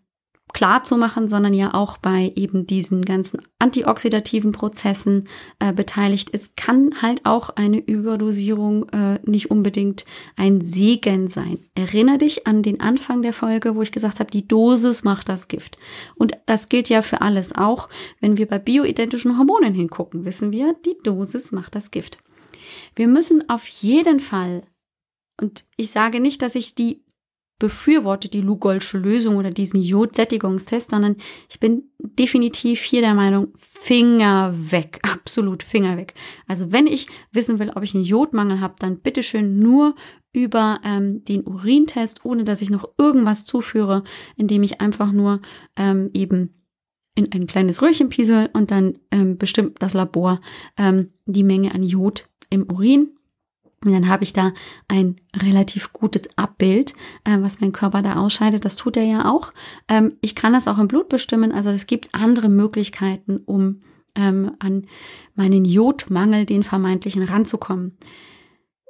klar 0.53 0.85
zu 0.85 0.97
machen, 0.97 1.29
sondern 1.29 1.55
ja 1.55 1.75
auch 1.75 1.99
bei 1.99 2.33
eben 2.35 2.67
diesen 2.67 3.05
ganzen 3.05 3.41
antioxidativen 3.59 4.53
Prozessen 4.53 5.29
äh, 5.59 5.73
beteiligt 5.73 6.31
ist, 6.31 6.57
kann 6.57 7.03
halt 7.03 7.27
auch 7.27 7.51
eine 7.51 7.79
Überdosierung 7.79 8.89
äh, 8.91 9.19
nicht 9.25 9.51
unbedingt 9.51 10.05
ein 10.37 10.63
Segen 10.63 11.29
sein. 11.29 11.59
Erinnere 11.75 12.19
dich 12.19 12.47
an 12.47 12.63
den 12.63 12.81
Anfang 12.81 13.23
der 13.23 13.33
Folge, 13.33 13.75
wo 13.75 13.83
ich 13.83 13.93
gesagt 13.93 14.21
habe, 14.21 14.31
die 14.31 14.47
Dosis 14.47 15.05
macht 15.05 15.29
das 15.29 15.49
Gift. 15.49 15.77
Und 16.15 16.39
das 16.47 16.69
gilt 16.69 16.89
ja 16.89 17.03
für 17.03 17.21
alles 17.21 17.55
auch. 17.55 17.89
Wenn 18.21 18.39
wir 18.39 18.47
bei 18.47 18.59
bioidentischen 18.59 19.39
Hormonen 19.39 19.75
hingucken, 19.75 20.25
wissen 20.25 20.53
wir, 20.53 20.75
die 20.87 20.97
Dosis 21.03 21.53
macht 21.53 21.75
das 21.75 21.91
Gift. 21.91 22.19
Wir 22.95 23.09
müssen 23.09 23.49
auf 23.49 23.67
jeden 23.67 24.21
Fall 24.21 24.63
und 25.41 25.65
ich 25.77 25.91
sage 25.91 26.21
nicht, 26.21 26.43
dass 26.43 26.55
ich 26.55 26.75
die 26.75 27.05
befürworte 27.59 28.29
die 28.29 28.43
Lugolsche 28.43 28.99
Lösung 28.99 29.37
oder 29.37 29.51
diesen 29.51 29.81
Jodsättigungstest, 29.81 30.91
sondern 30.91 31.17
ich 31.49 31.59
bin 31.59 31.91
definitiv 31.99 32.83
hier 32.83 33.01
der 33.01 33.15
Meinung, 33.15 33.49
Finger 33.57 34.53
weg, 34.55 35.01
absolut 35.11 35.63
Finger 35.63 35.97
weg. 35.97 36.15
Also 36.47 36.73
wenn 36.73 36.87
ich 36.87 37.09
wissen 37.33 37.59
will, 37.59 37.71
ob 37.75 37.83
ich 37.83 37.95
einen 37.95 38.05
Jodmangel 38.05 38.61
habe, 38.61 38.75
dann 38.79 39.01
bitteschön 39.01 39.59
nur 39.59 39.95
über 40.33 40.81
ähm, 40.85 41.25
den 41.25 41.47
Urintest, 41.47 42.25
ohne 42.25 42.45
dass 42.45 42.61
ich 42.61 42.69
noch 42.69 42.91
irgendwas 42.99 43.47
zuführe, 43.47 44.05
indem 44.37 44.63
ich 44.63 44.81
einfach 44.83 45.11
nur 45.11 45.41
ähm, 45.77 46.11
eben 46.13 46.57
in 47.15 47.33
ein 47.33 47.47
kleines 47.47 47.81
Röhrchen 47.81 48.11
piesel 48.11 48.51
und 48.53 48.71
dann 48.71 48.99
ähm, 49.11 49.39
bestimmt 49.39 49.81
das 49.81 49.95
Labor 49.95 50.43
ähm, 50.77 51.13
die 51.25 51.43
Menge 51.43 51.75
an 51.75 51.83
Jod 51.83 52.29
im 52.51 52.71
Urin 52.71 53.17
und 53.85 53.93
dann 53.93 54.09
habe 54.09 54.25
ich 54.25 54.33
da 54.33 54.53
ein 54.89 55.21
relativ 55.35 55.93
gutes 55.93 56.23
Abbild, 56.37 56.93
äh, 57.25 57.39
was 57.41 57.61
mein 57.61 57.73
Körper 57.73 58.03
da 58.03 58.17
ausscheidet. 58.17 58.65
Das 58.65 58.77
tut 58.77 58.97
er 58.97 59.05
ja 59.05 59.31
auch. 59.31 59.53
Ähm, 59.89 60.17
ich 60.23 60.35
kann 60.35 60.55
das 60.55 60.67
auch 60.67 60.79
im 60.79 60.89
Blut 60.89 61.09
bestimmen. 61.09 61.53
Also 61.53 61.71
es 61.71 61.87
gibt 61.87 62.15
andere 62.15 62.49
Möglichkeiten, 62.49 63.39
um 63.45 63.81
ähm, 64.15 64.53
an 64.59 64.87
meinen 65.35 65.65
Jodmangel, 65.65 66.47
den 66.47 66.63
vermeintlichen, 66.63 67.23
ranzukommen. 67.23 67.97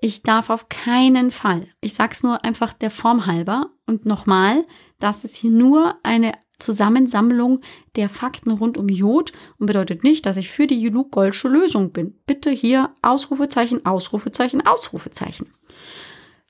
Ich 0.01 0.23
darf 0.23 0.51
auf 0.51 0.69
keinen 0.69 1.31
Fall, 1.31 1.67
ich 1.81 1.95
sag's 1.95 2.23
nur 2.23 2.45
einfach 2.45 2.75
der 2.75 2.91
Form 2.91 3.27
halber 3.27 3.71
und 3.87 4.05
nochmal, 4.05 4.65
das 4.99 5.25
ist 5.25 5.37
hier 5.37 5.51
nur 5.51 5.97
eine 6.03 6.33
Zusammensammlung 6.59 7.61
der 7.97 8.09
Fakten 8.09 8.51
rund 8.51 8.79
um 8.79 8.89
Jod 8.89 9.33
und 9.59 9.67
bedeutet 9.67 10.05
nicht, 10.05 10.27
dass 10.27 10.37
ich 10.37 10.51
für 10.51 10.67
die 10.67 10.81
Juluk-Golsche 10.81 11.49
Lösung 11.49 11.93
bin. 11.93 12.19
Bitte 12.27 12.51
hier 12.51 12.95
Ausrufezeichen, 13.03 13.85
Ausrufezeichen, 13.85 14.67
Ausrufezeichen. 14.67 15.53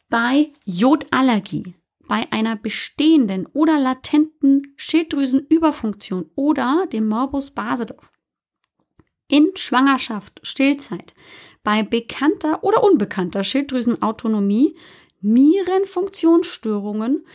Bei 0.09 0.53
Jodallergie, 0.65 1.75
bei 2.07 2.31
einer 2.31 2.55
bestehenden 2.55 3.47
oder 3.47 3.79
latenten 3.79 4.75
Schilddrüsenüberfunktion 4.77 6.31
oder 6.37 6.87
dem 6.93 7.09
Morbus 7.09 7.51
Basedorf, 7.51 8.13
in 9.29 9.51
Schwangerschaft, 9.57 10.39
Stillzeit, 10.45 11.15
bei 11.65 11.83
bekannter 11.83 12.63
oder 12.63 12.85
unbekannter 12.85 13.43
Schilddrüsenautonomie, 13.43 14.77
Nierenfunktionsstörungen, 15.21 17.27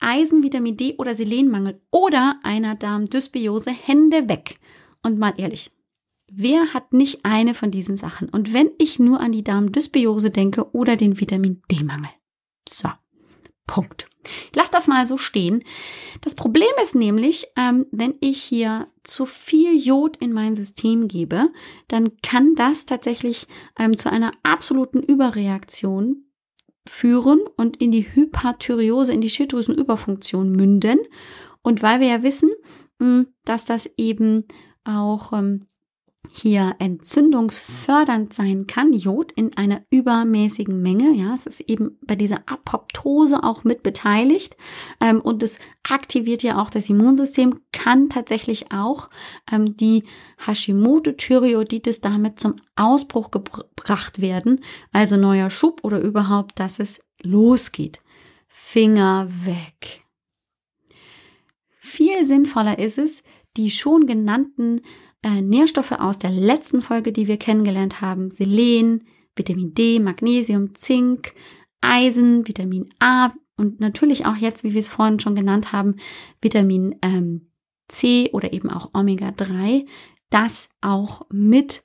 Eisen, 0.00 0.42
Vitamin 0.42 0.76
D 0.76 0.94
oder 0.98 1.14
Selenmangel 1.14 1.80
oder 1.90 2.38
einer 2.42 2.74
Darmdysbiose 2.74 3.70
Hände 3.70 4.28
weg. 4.28 4.58
Und 5.02 5.18
mal 5.18 5.34
ehrlich, 5.36 5.72
wer 6.30 6.74
hat 6.74 6.92
nicht 6.92 7.24
eine 7.24 7.54
von 7.54 7.70
diesen 7.70 7.96
Sachen? 7.96 8.28
Und 8.28 8.52
wenn 8.52 8.70
ich 8.78 8.98
nur 8.98 9.20
an 9.20 9.32
die 9.32 9.44
Darmdysbiose 9.44 10.30
denke 10.30 10.74
oder 10.74 10.96
den 10.96 11.20
Vitamin 11.20 11.62
D-Mangel. 11.70 12.10
So, 12.68 12.88
Punkt. 13.66 14.08
Lass 14.54 14.70
das 14.70 14.86
mal 14.86 15.06
so 15.06 15.16
stehen. 15.16 15.62
Das 16.20 16.34
Problem 16.34 16.68
ist 16.82 16.94
nämlich, 16.94 17.46
ähm, 17.56 17.86
wenn 17.90 18.14
ich 18.20 18.42
hier 18.42 18.88
zu 19.02 19.26
viel 19.26 19.76
Jod 19.76 20.16
in 20.16 20.32
mein 20.32 20.54
System 20.54 21.08
gebe, 21.08 21.50
dann 21.88 22.16
kann 22.22 22.54
das 22.54 22.86
tatsächlich 22.86 23.46
ähm, 23.78 23.96
zu 23.96 24.10
einer 24.10 24.32
absoluten 24.42 25.00
Überreaktion 25.00 26.25
führen 26.86 27.40
und 27.56 27.76
in 27.78 27.90
die 27.90 28.06
Hyperthyreose, 28.14 29.12
in 29.12 29.20
die 29.20 29.30
Schilddrüsenüberfunktion 29.30 30.52
münden. 30.52 30.98
Und 31.62 31.82
weil 31.82 32.00
wir 32.00 32.08
ja 32.08 32.22
wissen, 32.22 32.50
mh, 32.98 33.06
hm, 33.06 33.26
dass 33.44 33.64
das 33.64 33.90
eben 33.96 34.44
auch 34.84 35.32
ähm, 35.32 35.66
hier 36.32 36.74
entzündungsfördernd 36.78 38.32
sein 38.32 38.66
kann, 38.66 38.92
Jod 38.92 39.32
in 39.32 39.56
einer 39.56 39.82
übermäßigen 39.90 40.80
Menge. 40.80 41.12
Ja, 41.12 41.34
es 41.34 41.46
ist 41.46 41.60
eben 41.60 41.98
bei 42.02 42.16
dieser 42.16 42.40
Apoptose 42.46 43.42
auch 43.42 43.64
mit 43.64 43.82
beteiligt 43.82 44.56
ähm, 45.00 45.20
und 45.20 45.42
es 45.42 45.58
aktiviert 45.88 46.42
ja 46.42 46.60
auch 46.60 46.70
das 46.70 46.88
Immunsystem, 46.88 47.60
kann 47.72 48.08
tatsächlich 48.08 48.72
auch 48.72 49.10
ähm, 49.50 49.76
die 49.76 50.04
Hashimoto-Thyreoiditis 50.44 52.00
damit 52.00 52.40
zum 52.40 52.56
Ausbruch 52.76 53.30
gebracht 53.30 54.20
werden, 54.20 54.60
also 54.92 55.16
neuer 55.16 55.50
Schub 55.50 55.80
oder 55.82 56.00
überhaupt, 56.00 56.58
dass 56.60 56.78
es 56.78 57.00
losgeht. 57.22 58.00
Finger 58.48 59.28
weg. 59.44 60.04
Viel 61.78 62.24
sinnvoller 62.24 62.78
ist 62.78 62.98
es, 62.98 63.22
die 63.56 63.70
schon 63.70 64.06
genannten 64.06 64.82
äh, 65.26 65.42
Nährstoffe 65.42 65.90
aus 65.90 66.20
der 66.20 66.30
letzten 66.30 66.82
Folge, 66.82 67.10
die 67.10 67.26
wir 67.26 67.36
kennengelernt 67.36 68.00
haben. 68.00 68.30
Selen, 68.30 69.02
Vitamin 69.34 69.74
D, 69.74 69.98
Magnesium, 69.98 70.76
Zink, 70.76 71.34
Eisen, 71.80 72.46
Vitamin 72.46 72.88
A 73.00 73.32
und 73.56 73.80
natürlich 73.80 74.24
auch 74.24 74.36
jetzt, 74.36 74.62
wie 74.62 74.72
wir 74.72 74.80
es 74.80 74.88
vorhin 74.88 75.18
schon 75.18 75.34
genannt 75.34 75.72
haben, 75.72 75.96
Vitamin 76.40 76.94
ähm, 77.02 77.50
C 77.88 78.30
oder 78.32 78.52
eben 78.52 78.70
auch 78.70 78.94
Omega-3, 78.94 79.86
das 80.30 80.68
auch 80.80 81.22
mit 81.30 81.82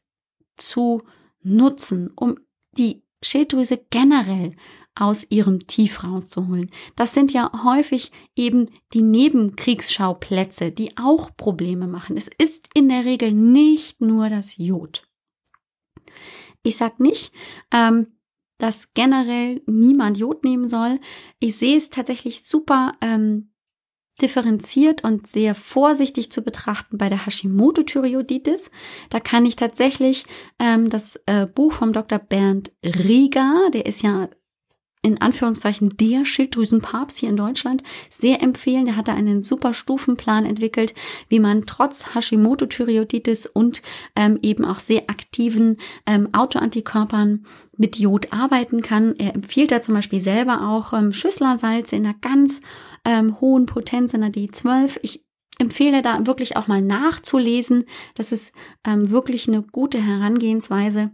zu 0.56 1.02
nutzen, 1.42 2.12
um 2.16 2.38
die 2.78 3.04
Schilddrüse 3.24 3.84
generell 3.90 4.56
aus 4.96 5.26
ihrem 5.30 5.68
Tief 5.68 6.04
rauszuholen. 6.04 6.70
Das 6.96 7.14
sind 7.14 7.34
ja 7.34 7.52
häufig 7.64 8.12
eben 8.36 8.66
die 8.94 9.02
Nebenkriegsschauplätze, 9.02 10.72
die 10.72 10.98
auch 10.98 11.36
Probleme 11.36 11.88
machen. 11.88 12.18
Es 12.18 12.30
ist 12.38 12.70
in 12.74 12.90
der 12.90 13.06
Regel 13.06 13.32
nicht 13.32 14.02
nur 14.02 14.30
das 14.30 14.58
Jod. 14.58 15.08
Ich 16.64 16.78
sag 16.78 17.00
nicht, 17.00 17.32
ähm, 17.74 18.08
dass 18.58 18.94
generell 18.94 19.62
niemand 19.66 20.20
Jod 20.20 20.44
nehmen 20.44 20.68
soll. 20.68 21.00
Ich 21.40 21.58
sehe 21.58 21.78
es 21.78 21.90
tatsächlich 21.90 22.44
super 22.44 22.92
ähm, 23.02 23.52
differenziert 24.22 25.04
und 25.04 25.26
sehr 25.26 25.56
vorsichtig 25.56 26.32
zu 26.32 26.44
betrachten 26.44 26.98
bei 26.98 27.10
der 27.10 27.26
Hashimoto-Thyreoiditis. 27.26 28.70
Da 29.10 29.20
kann 29.20 29.46
ich 29.46 29.56
tatsächlich 29.56 30.26
ähm, 30.60 30.90
das 30.90 31.20
äh, 31.26 31.48
Buch 31.48 31.74
vom 31.74 31.92
Dr. 31.92 32.20
Bernd 32.20 32.72
Rieger, 32.84 33.70
der 33.74 33.88
ist 33.88 34.04
ja 34.04 34.30
in 35.04 35.20
Anführungszeichen 35.20 35.90
der 35.98 36.26
Schilddrüsenpapst 36.26 37.18
hier 37.18 37.30
in 37.30 37.38
Deutschland 37.38 37.82
sehr 38.10 38.42
empfehlen. 38.42 38.86
Der 38.86 38.96
hat 38.96 39.08
da 39.08 39.14
einen 39.14 39.42
super 39.42 39.74
Stufenplan 39.74 40.46
entwickelt, 40.46 40.94
wie 41.28 41.40
man 41.40 41.66
trotz 41.66 42.14
Hashimoto-Thyreoiditis 42.14 43.48
und 43.48 43.82
ähm, 44.16 44.38
eben 44.42 44.64
auch 44.64 44.80
sehr 44.80 45.10
aktiven 45.10 45.78
ähm, 46.06 46.30
Autoantikörpern 46.34 47.46
mit 47.78 47.98
Jod 47.98 48.32
arbeiten 48.32 48.82
kann. 48.82 49.16
Er 49.18 49.34
empfiehlt 49.34 49.72
da 49.72 49.82
zum 49.82 49.96
Beispiel 49.96 50.22
selber 50.22 50.70
auch 50.70 50.94
ähm, 50.94 51.14
Schüsslersalze 51.14 51.96
in 51.96 52.06
einer 52.06 52.16
ganz 52.22 52.62
ähm, 53.04 53.42
hohen 53.42 53.66
Potenz, 53.66 54.14
in 54.14 54.22
der 54.22 54.32
D12. 54.32 55.00
Ich 55.02 55.26
empfehle 55.58 56.02
da 56.02 56.26
wirklich 56.28 56.58
auch 56.58 56.68
mal 56.68 56.82
nachzulesen. 56.82 57.86
Das 58.16 58.32
ist 58.32 58.54
ähm, 58.86 59.10
wirklich 59.10 59.48
eine 59.48 59.64
gute 59.64 60.00
Herangehensweise. 60.00 61.12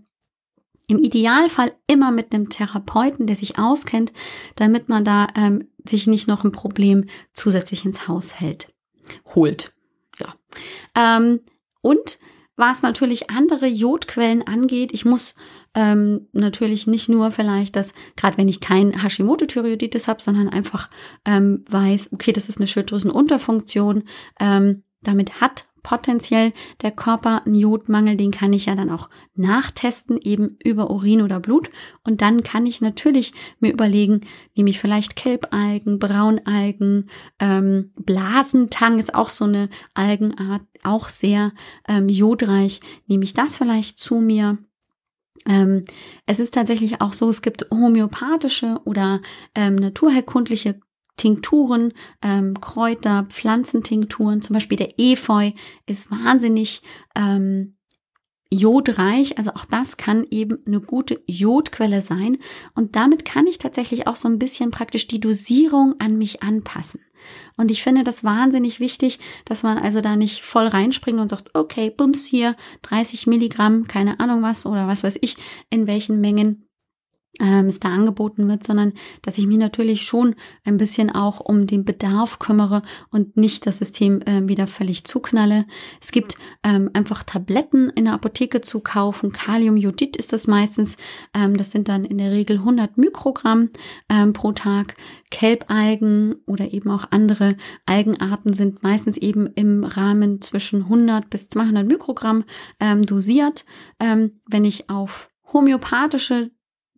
Im 0.88 1.00
Idealfall 1.00 1.73
immer 1.88 2.12
mit 2.12 2.34
einem 2.34 2.50
Therapeuten, 2.50 3.28
der 3.28 3.36
sich 3.36 3.60
auskennt, 3.60 4.13
damit 4.56 4.88
man 4.88 5.04
da 5.04 5.28
ähm, 5.36 5.67
sich 5.86 6.08
nicht 6.08 6.28
noch 6.28 6.43
ein 6.43 6.52
Problem 6.52 7.06
zusätzlich 7.34 7.86
ins 7.86 8.08
Haus 8.08 8.39
hält, 8.39 8.73
holt. 9.36 9.73
Ja. 10.19 10.36
Ähm, 10.95 11.41
und 11.82 12.19
was 12.58 12.82
natürlich 12.82 13.30
andere 13.30 13.67
Jodquellen 13.67 14.45
angeht, 14.47 14.91
ich 14.91 15.06
muss 15.06 15.36
ähm, 15.76 16.28
natürlich 16.34 16.88
nicht 16.88 17.08
nur 17.08 17.30
vielleicht 17.30 17.76
das, 17.76 17.93
gerade 18.15 18.38
wenn 18.38 18.47
ich 18.47 18.62
kein 18.62 19.04
Hashimoto-Thyreoiditis 19.04 20.08
habe, 20.08 20.21
sondern 20.21 20.50
einfach 20.50 20.89
ähm, 21.23 21.63
weiß, 21.69 22.10
okay, 22.13 22.32
das 22.32 22.50
ist 22.50 22.58
eine 22.58 22.65
Schilddrüsenunterfunktion, 22.65 24.06
ähm, 24.39 24.84
damit 25.02 25.39
hat 25.39 25.65
potenziell 25.88 26.52
der 26.82 26.91
Körper 26.91 27.45
einen 27.45 27.56
Jodmangel, 27.56 28.17
den 28.17 28.32
kann 28.32 28.52
ich 28.52 28.65
ja 28.65 28.76
dann 28.76 28.89
auch 28.89 29.10
nachtesten, 29.36 30.17
eben 30.21 30.58
über 30.62 30.91
Urin 30.91 31.21
oder 31.21 31.39
Blut. 31.39 31.69
Und 32.04 32.21
dann 32.21 32.43
kann 32.43 32.65
ich 32.65 32.82
natürlich 32.82 33.32
mir 33.62 33.71
überlegen, 33.71 34.19
nehme 34.54 34.69
ich 34.69 34.82
vielleicht 34.82 35.15
Kelbalgen, 35.15 35.97
Braunalgen, 35.97 37.10
ähm, 37.39 37.91
Blasentang 37.95 39.00
ist 39.00 39.15
auch 39.15 39.30
so 39.30 39.45
eine 39.45 39.69
Algenart, 39.93 40.63
auch 40.84 41.08
sehr 41.08 41.54
ähm, 41.88 42.10
jodreich. 42.10 42.82
Nehme 43.08 43.23
ich 43.23 43.34
das 43.34 43.56
vielleicht 43.56 43.97
zu 43.97 44.15
mir? 44.15 44.58
Ähm, 45.45 45.86
es 46.26 46.41
ist 46.41 46.54
tatsächlich 46.54 47.00
auch 47.00 47.13
so, 47.13 47.30
es 47.30 47.41
gibt 47.41 47.65
homöopathische 47.71 48.82
oder 48.84 49.21
ähm, 49.56 49.76
naturherkundliche 49.76 50.82
Tinkturen, 51.17 51.93
ähm, 52.21 52.60
Kräuter, 52.62 53.25
Pflanzentinkturen, 53.30 54.41
zum 54.41 54.53
Beispiel 54.53 54.77
der 54.77 54.97
Efeu 54.97 55.51
ist 55.86 56.10
wahnsinnig 56.10 56.82
ähm, 57.15 57.77
jodreich. 58.51 59.38
Also 59.38 59.51
auch 59.51 59.65
das 59.65 59.97
kann 59.97 60.25
eben 60.30 60.60
eine 60.65 60.80
gute 60.80 61.21
Jodquelle 61.27 62.01
sein. 62.01 62.38
Und 62.75 62.95
damit 62.95 63.25
kann 63.25 63.47
ich 63.47 63.58
tatsächlich 63.58 64.08
auch 64.08 64.15
so 64.15 64.27
ein 64.27 64.39
bisschen 64.39 64.71
praktisch 64.71 65.08
die 65.08 65.19
Dosierung 65.19 65.95
an 65.99 66.17
mich 66.17 66.43
anpassen. 66.43 67.01
Und 67.58 67.71
ich 67.71 67.84
finde 67.84 68.03
das 68.03 68.23
wahnsinnig 68.23 68.80
wichtig, 68.80 69.19
dass 69.45 69.63
man 69.63 69.77
also 69.77 70.01
da 70.01 70.15
nicht 70.15 70.43
voll 70.43 70.67
reinspringt 70.67 71.19
und 71.19 71.30
sagt, 71.30 71.56
okay, 71.56 71.89
bums 71.89 72.25
hier, 72.25 72.56
30 72.84 73.27
Milligramm, 73.27 73.88
keine 73.88 74.19
Ahnung 74.19 74.43
was 74.43 74.65
oder 74.65 74.88
was 74.88 75.03
weiß 75.03 75.17
ich, 75.21 75.36
in 75.69 75.88
welchen 75.88 76.21
Mengen 76.21 76.66
ähm, 77.39 77.67
es 77.67 77.80
da 77.80 77.89
angeboten 77.89 78.47
wird, 78.47 78.63
sondern 78.63 78.93
dass 79.21 79.38
ich 79.38 79.47
mich 79.47 79.58
natürlich 79.58 80.04
schon 80.04 80.36
ein 80.65 80.78
bisschen 80.78 81.12
auch 81.12 81.39
um 81.39 81.67
den 81.67 81.86
Bedarf 81.86 82.39
kümmere 82.39 82.82
und 83.12 83.38
nicht 83.38 83.65
das 83.65 83.78
System 83.78 84.21
äh, 84.21 84.47
wieder 84.47 84.67
völlig 84.67 85.04
zuknalle. 85.04 85.65
Es 86.02 86.12
gibt 86.12 86.38
ähm, 86.63 86.89
einfach 86.93 87.23
Tabletten 87.23 87.89
in 87.89 88.06
der 88.06 88.13
Apotheke 88.13 88.62
zu 88.62 88.80
kaufen. 88.80 89.32
Kaliumjodid 89.32 90.17
ist 90.17 90.34
das 90.34 90.47
meistens. 90.47 90.97
Ähm, 91.34 91.58
das 91.58 91.71
sind 91.71 91.88
dann 91.89 92.06
in 92.06 92.17
der 92.17 92.32
Regel 92.32 92.58
100 92.58 92.97
Mikrogramm 92.97 93.69
ähm, 94.10 94.34
pro 94.34 94.52
Tag. 94.52 94.95
Kelbalgen 95.30 96.36
oder 96.45 96.73
eben 96.73 96.89
auch 96.89 97.06
andere 97.12 97.58
Algenarten 97.86 98.54
sind 98.54 98.82
meistens 98.84 99.17
eben 99.17 99.47
im 99.56 99.84
Rahmen 99.84 100.41
zwischen 100.41 100.84
100 100.84 101.30
bis 101.30 101.50
200 101.50 101.86
Mikrogramm 101.86 102.43
ähm, 102.80 103.04
dosiert. 103.04 103.65
Ähm, 104.00 104.39
wenn 104.47 104.65
ich 104.65 104.89
auf 104.89 105.30
homöopathische 105.54 106.52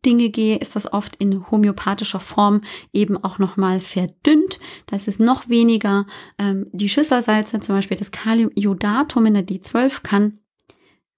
Dinge 0.05 0.29
gehe, 0.29 0.57
ist 0.57 0.75
das 0.75 0.91
oft 0.91 1.15
in 1.17 1.49
homöopathischer 1.49 2.19
Form 2.19 2.61
eben 2.93 3.17
auch 3.23 3.39
nochmal 3.39 3.79
verdünnt. 3.79 4.59
Das 4.85 5.07
ist 5.07 5.19
noch 5.19 5.49
weniger. 5.49 6.05
Ähm, 6.37 6.67
die 6.71 6.89
Schüsselsalze, 6.89 7.59
zum 7.59 7.75
Beispiel 7.75 7.97
das 7.97 8.11
Kaliumiodatum 8.11 9.25
in 9.25 9.33
der 9.33 9.45
D12 9.45 10.03
kann 10.03 10.39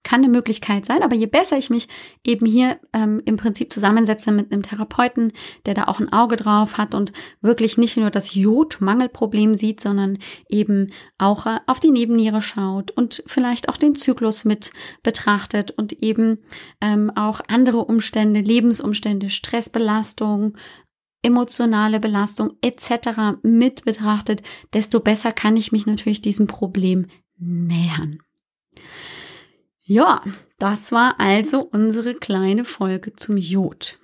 kann 0.02 0.22
eine 0.22 0.32
Möglichkeit 0.32 0.86
sein, 0.86 1.02
aber 1.02 1.14
je 1.14 1.26
besser 1.26 1.56
ich 1.56 1.70
mich 1.70 1.88
eben 2.24 2.46
hier 2.46 2.78
ähm, 2.92 3.22
im 3.24 3.36
Prinzip 3.36 3.72
zusammensetze 3.72 4.32
mit 4.32 4.52
einem 4.52 4.62
Therapeuten, 4.62 5.32
der 5.66 5.74
da 5.74 5.84
auch 5.84 6.00
ein 6.00 6.12
Auge 6.12 6.36
drauf 6.36 6.78
hat 6.78 6.94
und 6.94 7.12
wirklich 7.40 7.78
nicht 7.78 7.96
nur 7.96 8.10
das 8.10 8.34
Jodmangelproblem 8.34 9.54
sieht, 9.54 9.80
sondern 9.80 10.18
eben 10.48 10.92
auch 11.18 11.46
äh, 11.46 11.60
auf 11.66 11.80
die 11.80 11.90
Nebenniere 11.90 12.42
schaut 12.42 12.90
und 12.90 13.22
vielleicht 13.26 13.68
auch 13.68 13.76
den 13.76 13.94
Zyklus 13.94 14.44
mit 14.44 14.72
betrachtet 15.02 15.70
und 15.72 16.02
eben 16.02 16.38
ähm, 16.80 17.10
auch 17.14 17.40
andere 17.48 17.78
Umstände, 17.84 18.40
Lebensumstände, 18.40 19.30
Stressbelastung, 19.30 20.56
emotionale 21.22 22.00
Belastung 22.00 22.56
etc. 22.60 23.38
mit 23.42 23.84
betrachtet, 23.84 24.42
desto 24.72 25.00
besser 25.00 25.32
kann 25.32 25.56
ich 25.56 25.70
mich 25.70 25.86
natürlich 25.86 26.20
diesem 26.20 26.48
Problem 26.48 27.06
nähern. 27.38 28.18
Ja, 29.92 30.22
das 30.58 30.90
war 30.90 31.20
also 31.20 31.68
unsere 31.70 32.14
kleine 32.14 32.64
Folge 32.64 33.14
zum 33.14 33.36
Jod. 33.36 33.98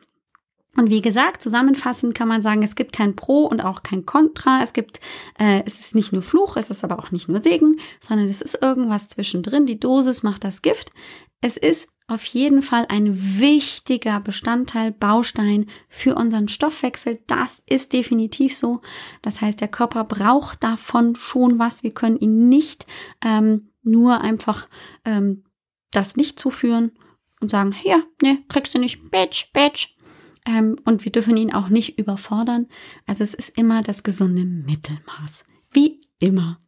Und 0.77 0.90
wie 0.90 1.01
gesagt, 1.01 1.40
zusammenfassend 1.40 2.14
kann 2.14 2.29
man 2.29 2.42
sagen, 2.42 2.62
es 2.62 2.77
gibt 2.77 2.92
kein 2.92 3.16
Pro 3.16 3.46
und 3.46 3.62
auch 3.62 3.83
kein 3.83 4.05
Contra. 4.05 4.61
Es 4.62 4.74
gibt, 4.74 5.01
äh, 5.38 5.62
es 5.64 5.81
ist 5.81 5.94
nicht 5.94 6.12
nur 6.12 6.20
Fluch, 6.20 6.59
es 6.59 6.68
ist 6.68 6.85
aber 6.85 6.98
auch 6.98 7.11
nicht 7.11 7.27
nur 7.29 7.40
Segen, 7.40 7.81
sondern 8.01 8.29
es 8.29 8.42
ist 8.42 8.61
irgendwas 8.61 9.09
zwischendrin. 9.09 9.64
Die 9.64 9.81
Dosis 9.81 10.22
macht 10.22 10.44
das 10.44 10.61
Gift. 10.61 10.92
Es 11.40 11.57
ist 11.57 11.88
auf 12.07 12.22
jeden 12.24 12.61
Fall 12.61 12.85
ein 12.90 13.40
wichtiger 13.40 14.20
Bestandteil, 14.20 14.92
Baustein 14.92 15.64
für 15.88 16.16
unseren 16.16 16.48
Stoffwechsel. 16.48 17.20
Das 17.27 17.62
ist 17.66 17.94
definitiv 17.94 18.55
so. 18.55 18.83
Das 19.22 19.40
heißt, 19.40 19.62
der 19.62 19.68
Körper 19.68 20.05
braucht 20.05 20.62
davon 20.62 21.16
schon 21.16 21.59
was. 21.59 21.83
Wir 21.83 21.94
können 21.94 22.18
ihn 22.18 22.51
nicht 22.51 22.85
ähm, 23.24 23.70
nur 23.83 24.20
einfach 24.20 24.68
ähm, 25.07 25.44
das 25.90 26.16
nicht 26.16 26.38
zuführen 26.38 26.92
und 27.40 27.51
sagen, 27.51 27.72
hier, 27.72 28.05
ne, 28.22 28.38
kriegst 28.48 28.74
du 28.74 28.79
nicht, 28.79 29.11
Bitch, 29.11 29.53
Bitch. 29.53 29.96
Ähm, 30.46 30.77
und 30.85 31.05
wir 31.05 31.12
dürfen 31.12 31.37
ihn 31.37 31.53
auch 31.53 31.68
nicht 31.68 31.98
überfordern. 31.98 32.66
Also 33.07 33.22
es 33.22 33.35
ist 33.35 33.57
immer 33.59 33.83
das 33.83 34.03
gesunde 34.03 34.44
Mittelmaß. 34.44 35.44
Wie 35.70 36.01
immer. 36.20 36.61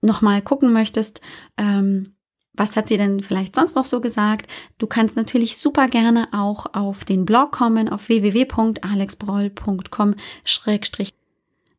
nochmal 0.00 0.42
gucken 0.42 0.72
möchtest, 0.72 1.20
ähm, 1.56 2.14
was 2.58 2.76
hat 2.76 2.88
sie 2.88 2.98
denn 2.98 3.20
vielleicht 3.20 3.54
sonst 3.54 3.76
noch 3.76 3.84
so 3.84 4.00
gesagt? 4.00 4.50
Du 4.78 4.88
kannst 4.88 5.14
natürlich 5.16 5.56
super 5.56 5.86
gerne 5.86 6.26
auch 6.32 6.66
auf 6.74 7.04
den 7.04 7.24
Blog 7.24 7.52
kommen, 7.52 7.88
auf 7.88 8.08
www.alexbroll.com 8.08 10.14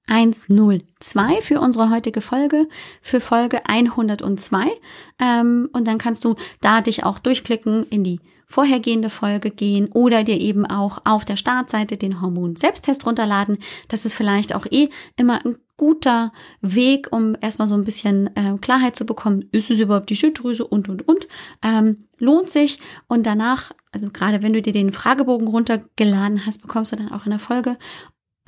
102 0.08 1.42
für 1.42 1.60
unsere 1.60 1.90
heutige 1.92 2.22
Folge, 2.22 2.68
für 3.02 3.20
Folge 3.22 3.68
102. 3.68 4.66
Ähm, 5.20 5.70
und 5.72 5.88
dann 5.88 6.00
kannst 6.00 6.26
du 6.26 6.34
da 6.62 6.82
dich 6.82 7.04
auch 7.04 7.20
durchklicken 7.20 7.86
in 7.90 8.04
die 8.04 8.20
vorhergehende 8.50 9.12
Folge 9.12 9.52
gehen 9.52 9.90
oder 9.94 10.24
dir 10.24 10.40
eben 10.40 10.66
auch 10.66 11.00
auf 11.06 11.24
der 11.24 11.38
Startseite 11.38 11.98
den 11.98 12.20
Hormon-Selbsttest 12.20 13.06
runterladen. 13.06 13.60
Das 13.88 14.06
ist 14.06 14.16
vielleicht 14.16 14.56
auch 14.56 14.66
eh 14.70 14.90
immer 15.16 15.46
ein 15.46 15.58
guter 15.78 16.34
Weg, 16.62 17.08
um 17.12 17.38
erstmal 17.40 17.68
so 17.68 17.76
ein 17.76 17.84
bisschen 17.84 18.36
äh, 18.36 18.58
Klarheit 18.60 18.96
zu 18.96 19.06
bekommen, 19.06 19.46
ist 19.52 19.72
es 19.72 19.80
überhaupt 19.80 20.10
die 20.10 20.16
Schilddrüse 20.16 20.68
und, 20.68 20.90
und, 20.90 21.08
und. 21.08 21.28
Ähm, 21.64 22.08
lohnt 22.18 22.50
sich 22.50 22.80
und 23.08 23.26
danach, 23.26 23.72
also 23.94 24.10
gerade 24.12 24.42
wenn 24.42 24.54
du 24.54 24.62
dir 24.62 24.74
den 24.74 24.92
Fragebogen 24.92 25.48
runtergeladen 25.48 26.46
hast, 26.46 26.64
bekommst 26.64 26.92
du 26.92 26.98
dann 26.98 27.12
auch 27.12 27.26
in 27.26 27.30
der 27.30 27.40
Folge 27.40 27.78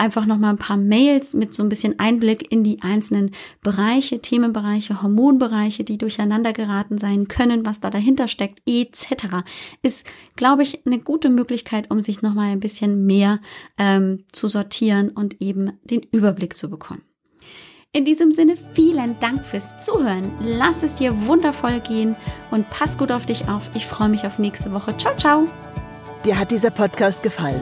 einfach 0.02 0.26
nochmal 0.26 0.50
ein 0.50 0.58
paar 0.58 0.78
Mails 0.78 1.36
mit 1.36 1.54
so 1.54 1.64
ein 1.64 1.70
bisschen 1.70 2.00
Einblick 2.00 2.52
in 2.52 2.64
die 2.64 2.82
einzelnen 2.82 3.32
Bereiche, 3.62 4.20
Themenbereiche, 4.20 5.02
Hormonbereiche, 5.02 5.84
die 5.84 5.98
durcheinander 5.98 6.54
geraten 6.54 6.98
sein 6.98 7.28
können, 7.28 7.66
was 7.66 7.80
da 7.80 7.90
dahinter 7.90 8.28
steckt, 8.28 8.62
etc. 8.66 9.46
Ist, 9.84 10.06
glaube 10.36 10.64
ich, 10.64 10.86
eine 10.86 11.00
gute 11.00 11.30
Möglichkeit, 11.30 11.92
um 11.92 12.02
sich 12.02 12.22
nochmal 12.22 12.52
ein 12.52 12.60
bisschen 12.60 13.06
mehr 13.06 13.40
ähm, 13.78 14.26
zu 14.32 14.48
sortieren 14.48 15.10
und 15.10 15.40
eben 15.40 15.74
den 15.84 16.02
Überblick 16.12 16.58
zu 16.58 16.70
bekommen. 16.70 17.04
In 17.94 18.06
diesem 18.06 18.32
Sinne 18.32 18.56
vielen 18.56 19.20
Dank 19.20 19.44
fürs 19.46 19.86
Zuhören. 19.86 20.32
Lass 20.44 20.82
es 20.82 20.96
dir 20.96 21.28
wundervoll 21.28 21.80
gehen 21.82 22.16
und 22.50 22.70
pass 22.70 22.98
gut 22.98 23.12
auf 23.12 23.26
dich 23.26 23.50
auf. 23.50 23.70
Ich 23.76 23.86
freue 23.86 24.10
mich 24.10 24.26
auf 24.26 24.40
nächste 24.40 24.74
Woche. 24.74 24.98
Ciao, 24.98 25.16
ciao. 25.18 25.46
Dir 26.26 26.40
hat 26.40 26.52
dieser 26.52 26.72
Podcast 26.72 27.22
gefallen? 27.22 27.62